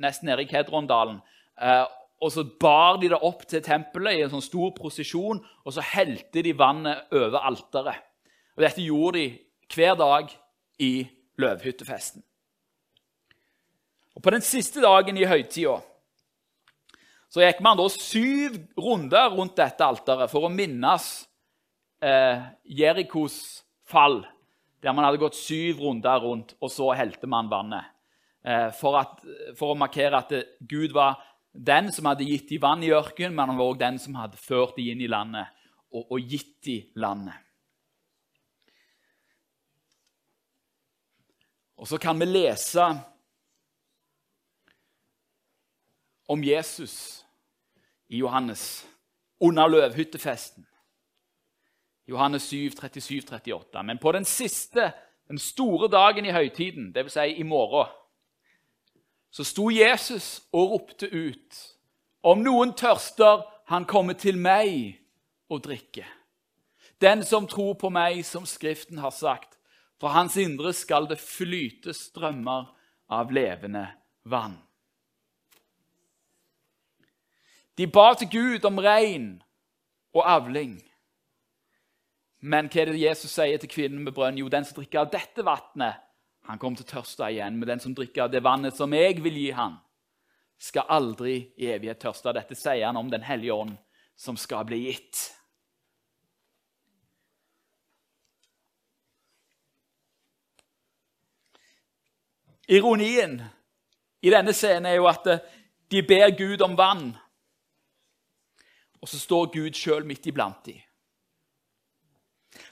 [0.00, 1.20] nesten nede i Kedrondalen,
[1.60, 1.84] eh,
[2.24, 5.84] og så bar de det opp til tempelet i en sånn stor prosesjon, og så
[5.84, 8.05] helte de vannet over alteret.
[8.56, 10.30] Og Dette gjorde de hver dag
[10.80, 12.24] i løvhyttefesten.
[14.16, 15.76] Og På den siste dagen i høytida
[17.36, 21.26] gikk man da syv runder rundt dette alteret for å minnes
[22.00, 23.36] eh, Jerikos
[23.84, 24.22] fall,
[24.80, 27.92] der man hadde gått syv runder rundt, og så helte man vannet.
[28.40, 29.20] Eh, for, at,
[29.58, 30.32] for, å markere at
[30.64, 31.20] Gud var
[31.52, 34.40] den som hadde gitt dem vann i ørkenen, men han var også den som hadde
[34.40, 35.52] ført dem inn i landet
[35.92, 37.45] og, og gitt dem landet.
[41.76, 42.84] Og så kan vi lese
[46.28, 47.24] om Jesus
[48.08, 48.86] i Johannes
[49.40, 50.66] under løvhyttefesten.
[52.08, 53.82] Johannes 7, 37, 38.
[53.82, 54.92] Men på den siste,
[55.28, 57.12] den store dagen i høytiden, dvs.
[57.12, 57.86] Si i morgen,
[59.30, 61.56] så sto Jesus og ropte ut.
[62.22, 64.96] Om noen tørster, han kommer til meg
[65.50, 66.06] og drikke.
[67.00, 69.55] Den som tror på meg, som Skriften har sagt,
[70.00, 72.68] fra hans indre skal det flyte strømmer
[73.12, 73.86] av levende
[74.28, 74.58] vann.
[77.76, 79.28] De ba til Gud om regn
[80.16, 80.78] og avling.
[82.40, 84.38] Men hva er det Jesus sier til kvinnen med brønn?
[84.40, 86.00] Jo, den som drikker av dette vannet,
[86.46, 87.58] han kommer til å tørste igjen.
[87.58, 89.76] Men den som drikker av det vannet som jeg vil gi han,
[90.56, 92.32] skal aldri i evighet tørste.
[92.32, 93.76] Dette sier han om Den hellige ånd,
[94.16, 95.35] som skal bli gitt.
[102.68, 103.38] Ironien
[104.22, 105.44] i denne scenen er jo at eh,
[105.90, 107.12] de ber Gud om vann,
[109.00, 110.80] og så står Gud sjøl midt iblant dem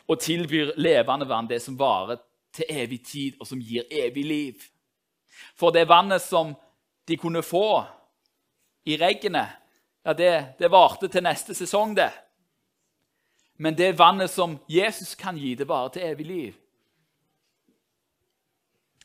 [0.09, 2.21] og tilbyr levende vann, det som varer
[2.55, 4.67] til evig tid, og som gir evig liv.
[5.57, 6.55] For det vannet som
[7.09, 7.83] de kunne få
[8.87, 9.61] i regnet,
[10.05, 12.11] ja, det, det varte til neste sesong, det.
[13.57, 16.61] Men det vannet som Jesus kan gi, det varer til evig liv.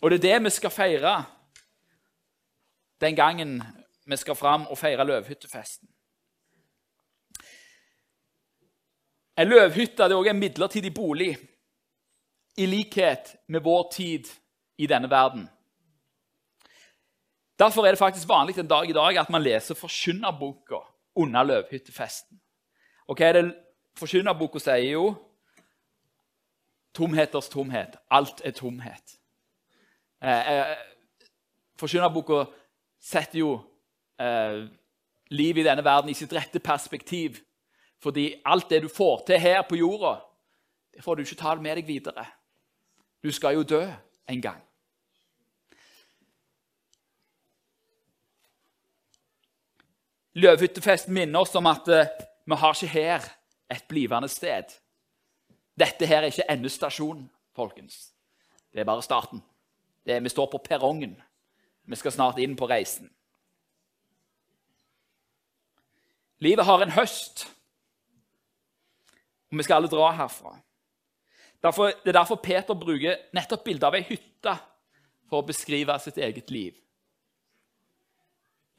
[0.02, 1.26] Og det er det vi skal feire
[3.02, 3.64] den gangen
[4.06, 5.90] vi skal fram og feire løvhyttefesten.
[9.40, 11.38] En løvhytte er også en midlertidig bolig,
[12.58, 14.26] i likhet med vår tid
[14.78, 15.50] i denne verden.
[17.60, 20.76] Derfor er det faktisk vanlig en dag i dag at man leser forkynnerboka
[21.16, 22.42] under løvhyttefesten.
[23.08, 23.56] Og hva er det
[24.00, 24.92] forkynnerboka sier?
[24.92, 25.16] Jo,
[26.94, 27.96] tomheters tomhet.
[28.12, 29.19] Alt er tomhet.
[30.22, 30.78] Eh, eh,
[31.80, 32.44] forkynnerboka
[33.00, 33.54] setter jo
[34.20, 34.66] eh,
[35.32, 37.40] livet i denne verden i sitt rette perspektiv.
[38.00, 40.20] Fordi alt det du får til her på jorda,
[40.96, 42.26] det får du ikke ta med deg videre.
[43.24, 43.84] Du skal jo dø
[44.30, 44.62] en gang.
[50.40, 52.06] Løvhyttefesten minner oss om at uh,
[52.46, 53.26] vi har ikke her
[53.72, 54.72] et blivende sted.
[55.80, 58.14] Dette her er ikke endestasjonen, folkens.
[58.72, 59.44] Det er bare starten.
[60.10, 61.16] Er, vi står på perrongen.
[61.90, 63.10] Vi skal snart inn på reisen.
[66.40, 67.44] Livet har en høst,
[69.52, 70.54] og vi skal alle dra herfra.
[71.64, 74.54] Derfor, det er derfor Peter bruker nettopp bildet av ei hytte
[75.28, 76.78] for å beskrive sitt eget liv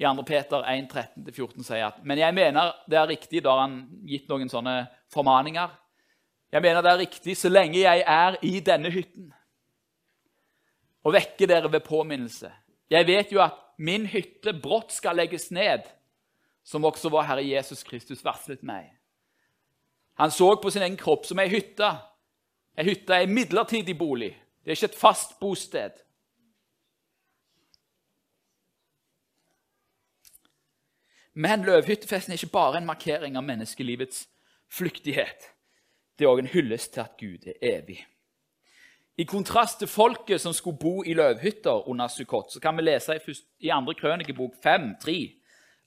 [0.01, 0.23] i 2.
[0.25, 4.31] Peter 1, 13-14 sier at Men jeg mener det er riktig, da har han gitt
[4.31, 5.69] noen sånne formaninger.
[6.51, 9.29] Jeg mener det er riktig så lenge jeg er i denne hytten,
[11.05, 12.51] og vekke dere ved påminnelse.
[12.91, 15.87] Jeg vet jo at min hytte brått skal legges ned,
[16.65, 18.91] som også vår Herre Jesus Kristus varslet meg.
[20.21, 21.89] Han så på sin egen kropp som ei hytte.
[22.77, 24.35] Ei hytte er en midlertidig bolig.
[24.61, 25.97] Det er ikke et fast bosted.
[31.33, 34.27] Men løvhyttefesten er ikke bare en markering av menneskelivets
[34.69, 35.47] flyktighet.
[36.19, 38.03] Det er òg en hyllest til at Gud er evig.
[39.19, 43.17] I kontrast til folket som skulle bo i løvhytter under Sukkot, så kan vi lese
[43.17, 43.35] i,
[43.67, 43.95] i 2.
[44.01, 45.17] krønikebok 5, 3,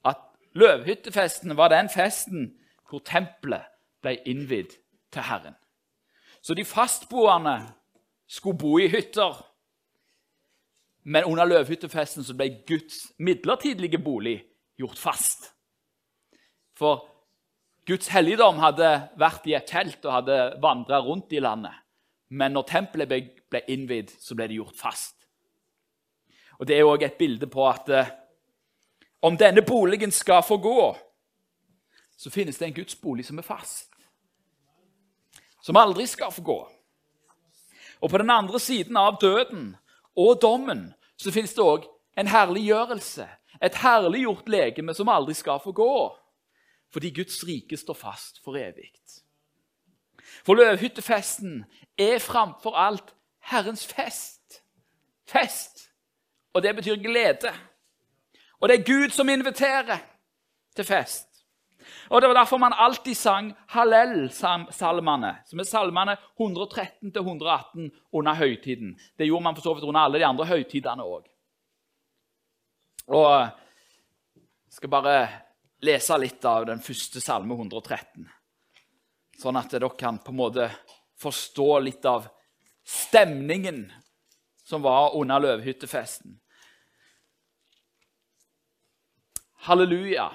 [0.04, 0.20] at
[0.54, 2.52] løvhyttefesten var den festen
[2.90, 3.64] hvor tempelet
[4.04, 4.76] ble innvidd
[5.12, 5.56] til Herren.
[6.42, 7.56] Så de fastboende
[8.28, 9.40] skulle bo i hytter.
[11.04, 14.42] Men under løvhyttefesten ble Guds midlertidige bolig
[14.78, 15.50] gjort fast.
[16.76, 17.06] For
[17.86, 21.74] Guds helligdom hadde vært i et telt og hadde vandra rundt i landet.
[22.28, 25.16] Men når tempelet ble, innvidd, så ble det gjort fast.
[26.58, 28.12] Og Det er òg et bilde på at eh,
[29.22, 30.96] om denne boligen skal få gå,
[32.16, 33.90] så finnes det en Guds bolig som er fast.
[35.62, 36.58] Som aldri skal få gå.
[38.00, 39.76] Og på den andre siden av døden
[40.16, 41.86] og dommen så finnes det òg
[42.20, 43.26] en herliggjørelse,
[43.62, 45.94] et herliggjort legeme som aldri skal få gå.
[46.92, 48.92] Fordi Guds rike står fast for evig.
[50.42, 51.64] For løvhyttefesten
[51.98, 53.14] er framfor alt
[53.50, 54.62] Herrens fest.
[55.26, 55.90] Fest.
[56.54, 57.52] Og det betyr glede.
[58.60, 59.98] Og det er Gud som inviterer
[60.76, 61.28] til fest.
[62.10, 68.98] Og Det var derfor man alltid sang Hallel-salmene, som er salmene 113-118 under høytiden.
[69.18, 71.26] Det gjorde man for så vidt under alle de andre høytidene òg.
[73.06, 75.28] Og jeg skal bare
[75.84, 78.28] lese litt av den første salme 113,
[79.40, 80.70] sånn at dere kan på en måte
[81.20, 82.28] forstå litt av
[82.84, 83.86] stemningen
[84.64, 86.40] som var under løvhyttefesten.
[89.64, 90.30] Halleluja.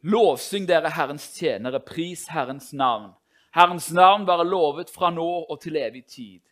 [0.00, 3.10] Lovsyng dere Herrens tjenere, pris Herrens navn.
[3.50, 6.42] Herrens navn være lovet fra nå og til evig tid.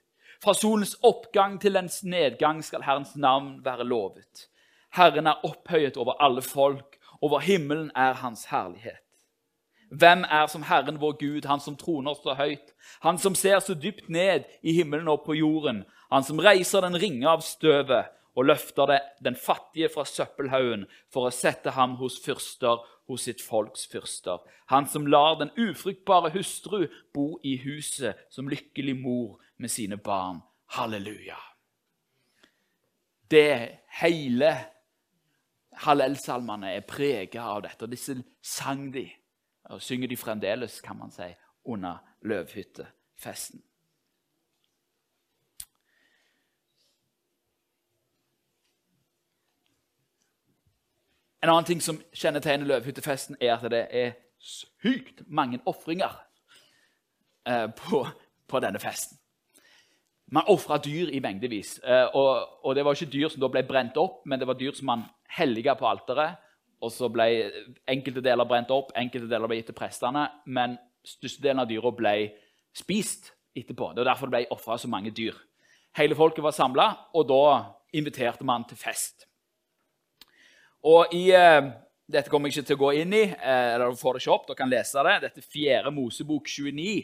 [0.43, 4.49] Fra solens oppgang til dens nedgang skal Herrens navn være lovet.
[4.97, 9.06] Herren er opphøyet over alle folk, over himmelen er hans herlighet.
[9.91, 12.73] Hvem er som Herren vår Gud, han som troner så høyt,
[13.05, 16.99] han som ser så dypt ned i himmelen og på jorden, han som reiser den
[16.99, 22.19] ringe av støvet og løfter det, den fattige fra søppelhaugen for å sette ham hos
[22.23, 24.43] fyrster, hos sitt folks fyrster.
[24.73, 30.43] Han som lar den ufruktbare hustru bo i huset som lykkelig mor med sine barn.
[30.77, 31.39] Halleluja.
[33.31, 34.51] Det hele
[35.77, 39.05] Hallelsalmene er prega av dette, og disse sang de,
[39.71, 41.29] og synger de fremdeles, kan man si,
[41.65, 43.63] under løvhyttefesten.
[51.43, 56.11] En annen ting som kjennetegner løvhyttefesten, er at det er sykt mange ofringer
[57.47, 58.07] eh, på,
[58.49, 59.19] på, denne festen.
[60.27, 61.79] man ofra dyr i mengdevis.
[61.85, 64.59] Eh, og, og, det var ikke dyr som da ble brent opp, men det var
[64.59, 65.05] dyr som man
[65.39, 66.43] helliga på alteret.
[66.85, 67.27] Og så ble
[67.89, 70.27] enkelte deler brent opp, enkelte deler ble gitt til prestene.
[70.45, 72.17] Men størstedelen av dyra ble
[72.77, 73.93] spist etterpå.
[73.95, 75.37] Det var derfor det ble ofra så mange dyr.
[75.97, 77.43] Hele folket var samla, og da
[77.97, 79.25] inviterte man til fest.
[80.85, 81.73] Og i, eh,
[82.07, 83.23] Dette kommer jeg ikke til å gå inn i.
[83.35, 85.15] Eh, eller du får det ikke opp, dere kan lese det.
[85.23, 85.91] Dette er 4.
[85.91, 87.03] Mosebok 29,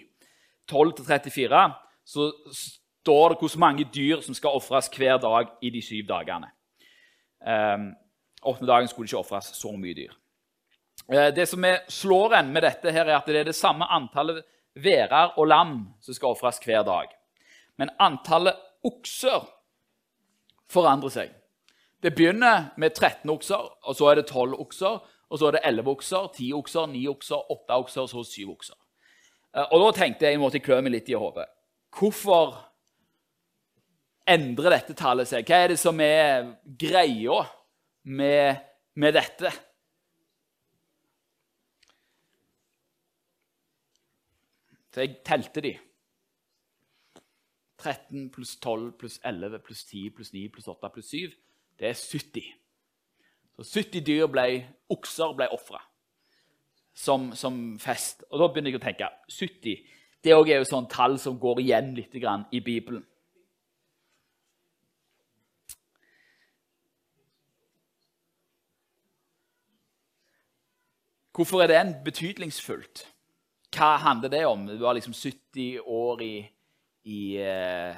[0.70, 1.74] 12-34.
[2.06, 6.52] Så står det hvor mange dyr som skal ofres hver dag i de syv dagene.
[7.42, 7.96] Um,
[8.42, 10.14] åttende dagen skulle det ikke ofres så mye dyr.
[11.08, 13.88] Uh, det som er slår en med dette, her er at det er det samme
[13.90, 14.42] antallet
[14.74, 17.12] værer og lam som skal ofres hver dag.
[17.78, 19.46] Men antallet okser
[20.72, 21.32] forandrer seg.
[22.02, 25.00] Det begynner med 13 okser, og så er det 12 okser,
[25.32, 28.50] og så er det 11 okser, 10 okser, 9 okser, 8 okser og så 7
[28.50, 28.76] okser.
[29.54, 31.46] Eh, og da tenkte jeg, jeg måtte klø meg litt i hodet.
[31.92, 32.56] Hvorfor
[34.28, 35.46] endrer dette tallet seg?
[35.46, 37.42] Hva er det som er greia
[38.02, 38.56] med,
[38.94, 39.52] med dette?
[44.92, 45.72] Så jeg telte de.
[47.82, 51.32] 13 pluss 12 pluss 11 pluss 10 pluss 9 pluss 8 pluss 7
[51.80, 52.44] det er 70.
[53.56, 54.44] Så 70 dyr ble,
[54.92, 55.80] okser ble ofra
[56.94, 58.22] som, som, fest.
[58.30, 59.82] Og da begynner jeg å tenke 70
[60.22, 63.02] det er jo sånn tall som går igjen litt i Bibelen.
[71.32, 73.06] Hvorfor er det en betydningsfullt?
[73.72, 74.66] Hva handler det om?
[74.66, 76.34] Du har liksom 70 år i,
[77.08, 77.96] i, uh,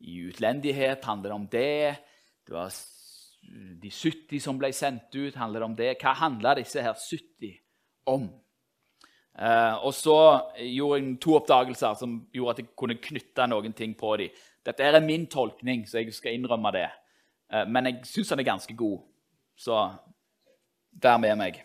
[0.00, 1.04] i utlendighet.
[1.04, 1.96] Handler det om det?
[2.48, 2.72] Du har
[3.82, 5.92] de 70 som ble sendt ut, handler det om det.
[6.00, 7.52] Hva handla disse her 70
[8.10, 8.26] om?
[9.34, 10.16] Uh, og så
[10.58, 14.34] gjorde jeg to oppdagelser som gjorde at jeg kunne knytte noen ting på dem.
[14.66, 16.88] Dette er min tolkning, så jeg skal innrømme det.
[17.54, 18.98] Uh, men jeg syns den er ganske god.
[19.54, 19.78] Så
[21.02, 21.62] vær med meg.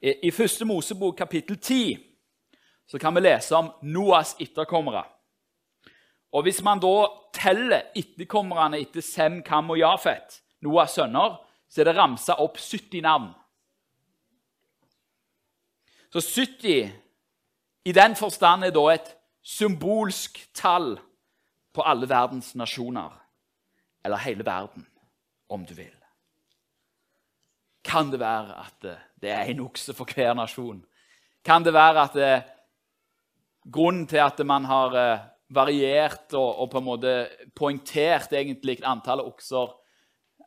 [0.00, 1.98] I, første Mosebok, kapittel 10,
[2.88, 5.04] så kan vi lese om Noas etterkommere.
[6.32, 11.36] Og Hvis man da teller etterkommerne etter Sem, Kam og Jafet, Noahs sønner,
[11.68, 13.30] så er det ramsa opp 70 navn.
[16.10, 16.90] Så 70
[17.84, 20.96] i den forstand er da et symbolsk tall
[21.72, 23.12] på alle verdens nasjoner.
[24.04, 24.86] Eller hele verden,
[25.48, 25.99] om du vil.
[27.84, 28.88] Kan det være at
[29.20, 30.82] det er en okse for hver nasjon?
[31.44, 32.32] Kan det være at det,
[33.72, 37.14] grunnen til at man har eh, variert og, og på en måte
[37.56, 39.72] poengtert egentlig antallet okser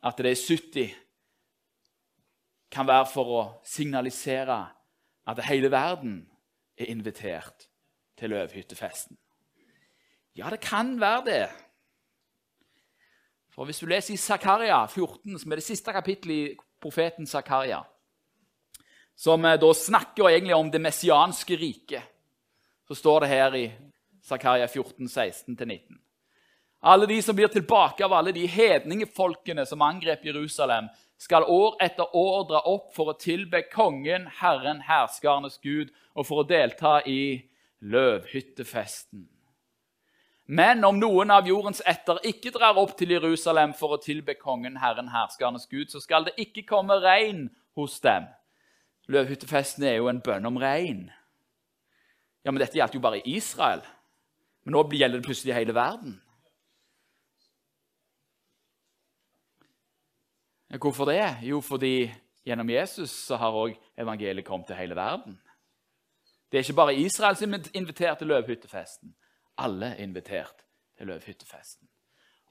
[0.04, 0.94] at det er 70,
[2.70, 4.58] kan være for å signalisere
[5.30, 6.24] at hele verden
[6.76, 7.68] er invitert
[8.18, 9.16] til løvhyttefesten.
[10.36, 11.44] Ja, det kan være det.
[13.54, 17.80] For Hvis du leser i Zakaria 14, som er det siste kapittelet i profeten Zakaria,
[19.16, 22.02] som eh, da snakker egentlig om det messianske riket,
[22.88, 23.66] så står det her i
[24.24, 25.80] Zakaria 14, 16-19.
[26.84, 32.16] Alle de som blir tilbake av alle de hedningefolkene som angrep Jerusalem, skal år etter
[32.16, 37.38] år dra opp for å tilbe kongen, Herren, herskernes Gud, og for å delta i
[37.80, 39.24] løvhyttefesten.
[40.46, 44.76] Men om noen av jordens etter ikke drar opp til Jerusalem for å tilbe kongen,
[44.76, 47.46] Herren, herskernes Gud, så skal det ikke komme regn
[47.78, 48.26] hos dem.
[49.08, 51.06] Løvhyttefesten er jo en bønn om regn.
[52.44, 53.80] Ja, Men dette gjaldt jo bare Israel.
[54.64, 56.20] Men nå gjelder det plutselig hele verden.
[60.80, 61.36] Hvorfor det?
[61.46, 62.10] Jo, fordi
[62.44, 65.38] gjennom Jesus så har også evangeliet kommet til hele verden.
[66.50, 69.14] Det er ikke bare Israel som er invitert til løvhyttefesten.
[69.60, 70.64] Alle er invitert
[70.98, 71.88] til løvhyttefesten.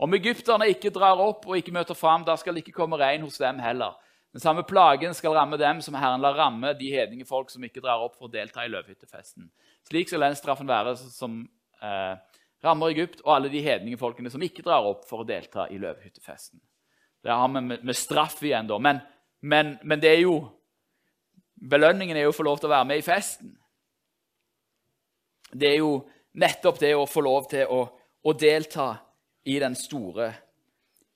[0.04, 3.24] Om egypterne ikke drar opp og ikke møter fram, da skal det ikke komme regn
[3.24, 3.96] hos dem heller.
[4.34, 7.84] Den samme plagen skal ramme dem som Herren lar ramme de hedninge folk som ikke
[7.84, 9.46] drar opp for å delta i løvhyttefesten.
[9.86, 11.44] Slik skal den straffen være som
[11.84, 12.16] eh,
[12.66, 15.78] rammer Egypt og alle de hedninge folkene som ikke drar opp for å delta i
[15.78, 16.62] løvhyttefesten.
[17.24, 18.80] Det har vi med, med straff igjen, da.
[18.82, 19.04] Men,
[19.42, 20.38] men, men, det er jo
[21.64, 23.54] Belønningen er jo å få lov til å være med i festen.
[25.54, 25.94] Det er jo
[26.34, 27.84] nettopp det å få lov til å,
[28.24, 28.96] å delta
[29.44, 30.32] i den store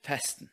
[0.04, 0.48] festen.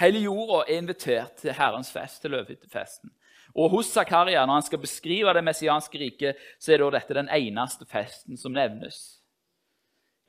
[0.00, 3.12] Hele jorda er invitert til Herrens fest, til løvehyttefesten.
[3.52, 7.84] Og hos Zakaria, når han skal beskrive det messianske riket, så er dette den eneste
[7.88, 9.20] festen som nevnes.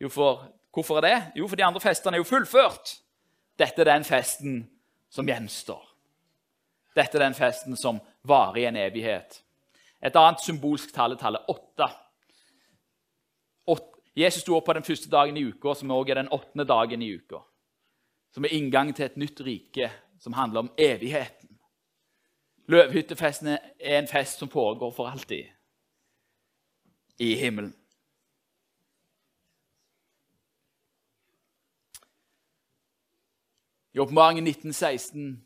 [0.02, 1.18] Jo, for, hvorfor er det?
[1.40, 2.98] Jo, for de andre festene er jo fullført.
[3.60, 4.64] Dette er den festen
[5.14, 5.86] som gjenstår.
[6.98, 9.40] Dette er den festen som varer i en evighet.
[10.04, 11.88] Et annet symbolsk tall er tallet åtte.
[14.16, 17.02] Jesus sto opp på den første dagen i uka, som også er den åttende dagen
[17.02, 17.42] i uka.
[18.34, 19.90] Som er inngang til et nytt rike
[20.22, 21.50] som handler om evigheten.
[22.68, 25.50] Løvhyttefesten er en fest som foregår for alltid
[27.20, 27.74] i himmelen.
[33.94, 35.44] I Åpenbaringen 1916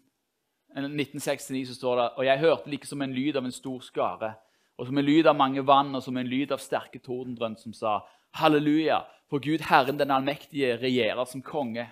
[0.78, 4.34] 1969 så står det og jeg hørte like som en lyd av en stor skare,
[4.78, 7.74] og som en lyd av mange vann, og som en lyd av sterke tordendrønn, som
[7.74, 7.98] sa,
[8.32, 11.88] Halleluja, for Gud Herren den allmektige regjerer som konge.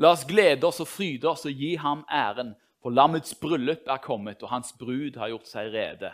[0.00, 4.00] La oss glede oss og fryde oss og gi ham æren, for lammets bryllup er
[4.00, 6.12] kommet, og hans brud har gjort seg rede.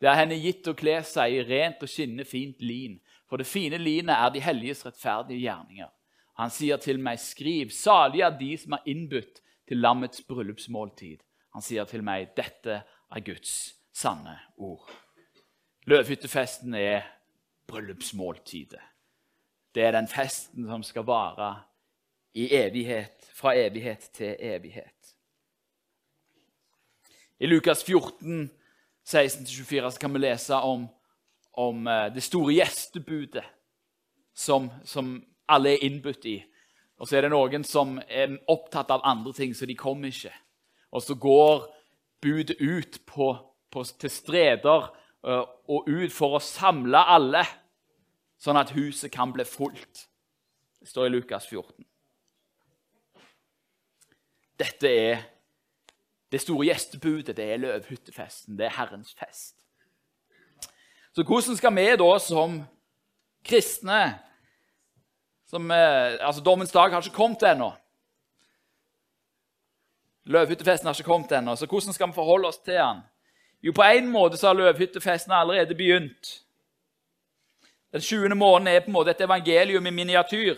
[0.00, 2.98] Det er henne gitt å kle seg i rent og skinnende fint lin,
[3.30, 5.88] for det fine linet er de helliges rettferdige gjerninger.
[6.36, 11.22] Han sier til meg, skriv, salig er de som er innbudt til lammets bryllupsmåltid.
[11.54, 14.90] Han sier til meg, 'Dette er Guds sanne ord'.
[15.86, 17.06] Løvhyttefesten er
[17.66, 18.82] bryllupsmåltidet.
[19.74, 21.54] Det er den festen som skal vare
[22.34, 25.14] i evighet, fra evighet til evighet.
[27.38, 28.50] I Lukas 14,
[29.06, 30.86] 16-24 kan vi lese om,
[31.52, 33.44] om, eh, det store gjestebudet
[34.34, 35.18] som, som
[35.48, 36.38] alle er innbudt i.
[36.98, 40.32] Og så er det noen som er opptatt av andre ting, så de kommer ikke.
[40.94, 41.66] Og så går
[42.22, 43.34] budet ut på,
[43.70, 44.86] på, til streder
[45.26, 47.42] uh, og ut for å samle alle,
[48.44, 50.04] sånn at huset kan bli fullt.
[50.80, 51.86] Det står i Lukas 14.
[54.60, 55.22] Dette er
[56.30, 59.56] det store gjestebudet, det er løvhyttefesten, det er Herrens fest.
[61.14, 62.60] Så hvordan skal vi da som
[63.46, 64.02] kristne
[65.46, 67.70] som, uh, altså Dommens dag har ikke kommet ennå.
[70.24, 73.02] Løvhyttefesten har ikke kommet ennå, så hvordan skal vi forholde oss til den?
[73.62, 76.43] Jo, på en måte så har løvhyttefesten allerede begynt.
[77.94, 78.34] Den 20.
[78.34, 80.56] måneden er på en måte et evangelium i miniatyr.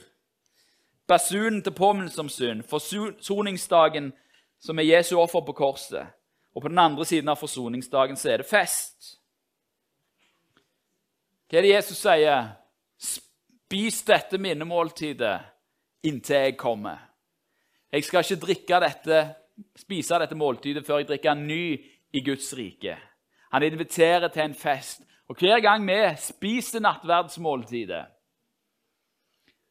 [1.07, 4.12] Basunen til påminnelse om synd, forsoningsdagen
[4.59, 6.07] som er Jesu offer på korset.
[6.55, 9.18] Og på den andre siden av forsoningsdagen så er det fest.
[11.51, 12.49] Hva er det Jesus sier?
[12.97, 15.37] Spis dette minnemåltidet
[16.09, 17.05] inntil jeg kommer.
[17.93, 19.20] Jeg skal ikke drikke dette
[19.76, 21.76] spise dette måltidet før jeg drikker en ny
[22.16, 22.97] i Guds rike.
[23.53, 25.05] Han inviterer til en fest.
[25.29, 28.05] Og hver gang vi spiser nattverdsmåltidet,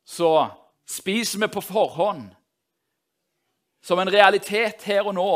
[0.06, 0.50] så
[0.88, 2.28] spiser vi på forhånd,
[3.84, 5.32] som en realitet her og nå,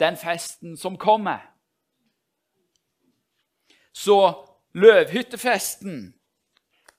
[0.00, 1.44] den festen som kommer.
[3.92, 4.32] Så
[4.72, 6.14] løvhyttefesten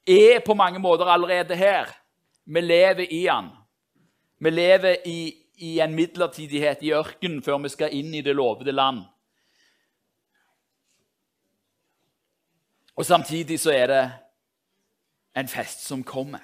[0.07, 1.89] er på mange måter allerede her.
[2.45, 3.49] Vi lever i den.
[4.39, 8.71] Vi lever i, i en midlertidighet i ørkenen før vi skal inn i det lovede
[8.71, 9.03] land.
[13.01, 14.11] Og samtidig så er det
[15.37, 16.39] en fest som kommer.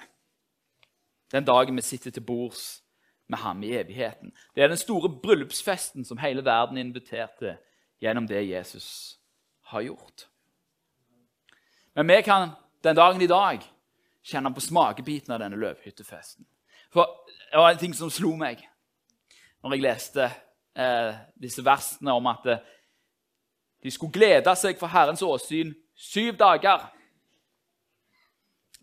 [1.32, 2.82] Den dagen vi sitter til bords
[3.28, 4.32] med ham i evigheten.
[4.54, 7.58] Det er den store bryllupsfesten som hele verden inviterte
[8.00, 9.18] gjennom det Jesus
[9.62, 10.28] har gjort.
[11.94, 12.50] Men vi kan
[12.84, 13.62] den dagen i dag
[14.22, 16.46] kjenne på smakebiten av denne løvhyttefesten.
[16.90, 17.06] For
[17.52, 18.66] det var en ting som slo meg
[19.62, 20.30] når jeg leste
[20.74, 22.64] eh, disse versene om at eh,
[23.82, 26.86] de skulle glede seg for Herrens åsyn syv dager.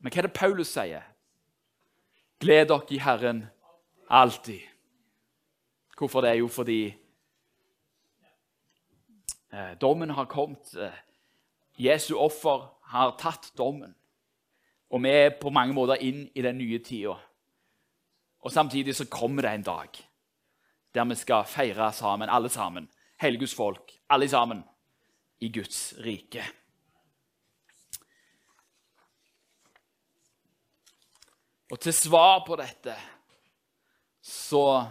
[0.03, 1.05] Men hva er det Paulus sier?
[2.43, 3.45] Gled dere i Herren
[4.11, 4.61] alltid.
[5.97, 6.30] Hvorfor det?
[6.30, 6.95] Er Jo, fordi
[9.53, 10.76] eh, dommen har kommet.
[10.76, 10.91] Eh,
[11.80, 13.95] Jesu offer har tatt dommen.
[14.91, 17.16] Og vi er på mange måter inn i den nye tida.
[18.45, 20.03] Og samtidig så kommer det en dag
[20.95, 22.89] der vi skal feire sammen, alle sammen.
[23.20, 24.63] Hele Guds folk, alle sammen,
[25.39, 26.43] i Guds rike.
[31.76, 32.93] Og til svar på dette
[34.23, 34.86] så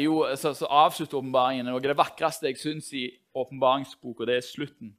[0.00, 3.04] jo, så, så avslutter åpenbaringen Noe av det vakreste jeg syns i
[3.36, 4.96] åpenbaringsboka, det er slutten.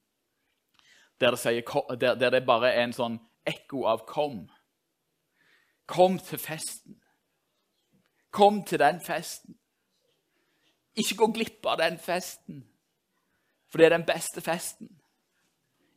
[1.19, 4.47] Der det, sier, der, der det bare er en sånn ekko av 'kom'.
[5.85, 7.01] Kom til festen.
[8.31, 9.57] Kom til den festen.
[10.95, 12.63] Ikke gå glipp av den festen,
[13.67, 15.01] for det er den beste festen.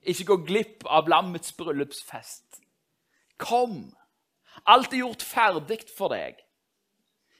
[0.02, 2.57] Ikke gå glipp av lammets bryllupsfest.
[3.39, 3.95] Kom!
[4.66, 6.39] Alt er gjort ferdig for deg.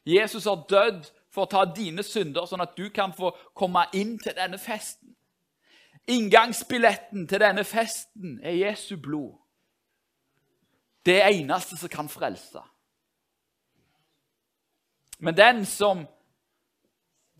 [0.09, 4.17] Jesus har dødd for å ta dine synder, sånn at du kan få komme inn
[4.23, 5.13] til denne festen.
[6.09, 9.35] Inngangsbilletten til denne festen er Jesu blod.
[11.05, 12.63] Det eneste som kan frelse.
[15.19, 16.07] Men den som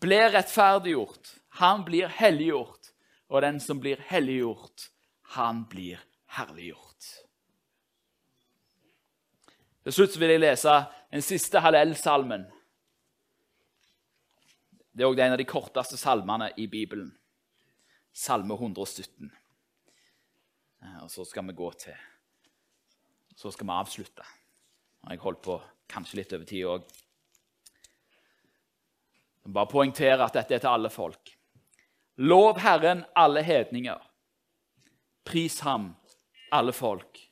[0.01, 1.33] blir rettferdiggjort,
[1.63, 2.93] han blir helliggjort.
[3.29, 4.89] Og den som blir helliggjort,
[5.37, 6.01] han blir
[6.33, 6.88] herliggjort.
[9.89, 10.73] Til slutt vil jeg lese
[11.09, 12.43] den siste Hallel-salmen.
[14.93, 17.07] Det er òg en av de korteste salmene i Bibelen.
[18.13, 19.31] Salme 117.
[20.83, 21.97] Eh, og så skal vi gå til
[23.33, 24.29] Så skal vi avslutte.
[25.09, 25.57] Jeg holdt på
[25.89, 26.87] kanskje litt over tid òg.
[29.49, 31.33] Bare poengtere at dette er til alle folk.
[32.29, 34.05] Lov Herren, alle hedninger.
[35.25, 35.95] Pris ham,
[36.53, 37.25] alle folk.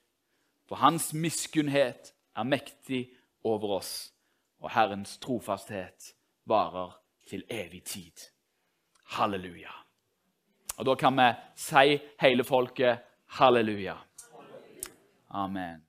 [0.65, 3.11] For hans miskunnhet er mektig
[3.45, 4.13] over oss,
[4.61, 6.13] og Herrens trofasthet
[6.49, 6.97] varer
[7.29, 8.29] til evig tid.
[9.17, 9.73] Halleluja.
[10.79, 13.97] Og Da kan vi si hele folket halleluja.
[15.31, 15.86] Amen.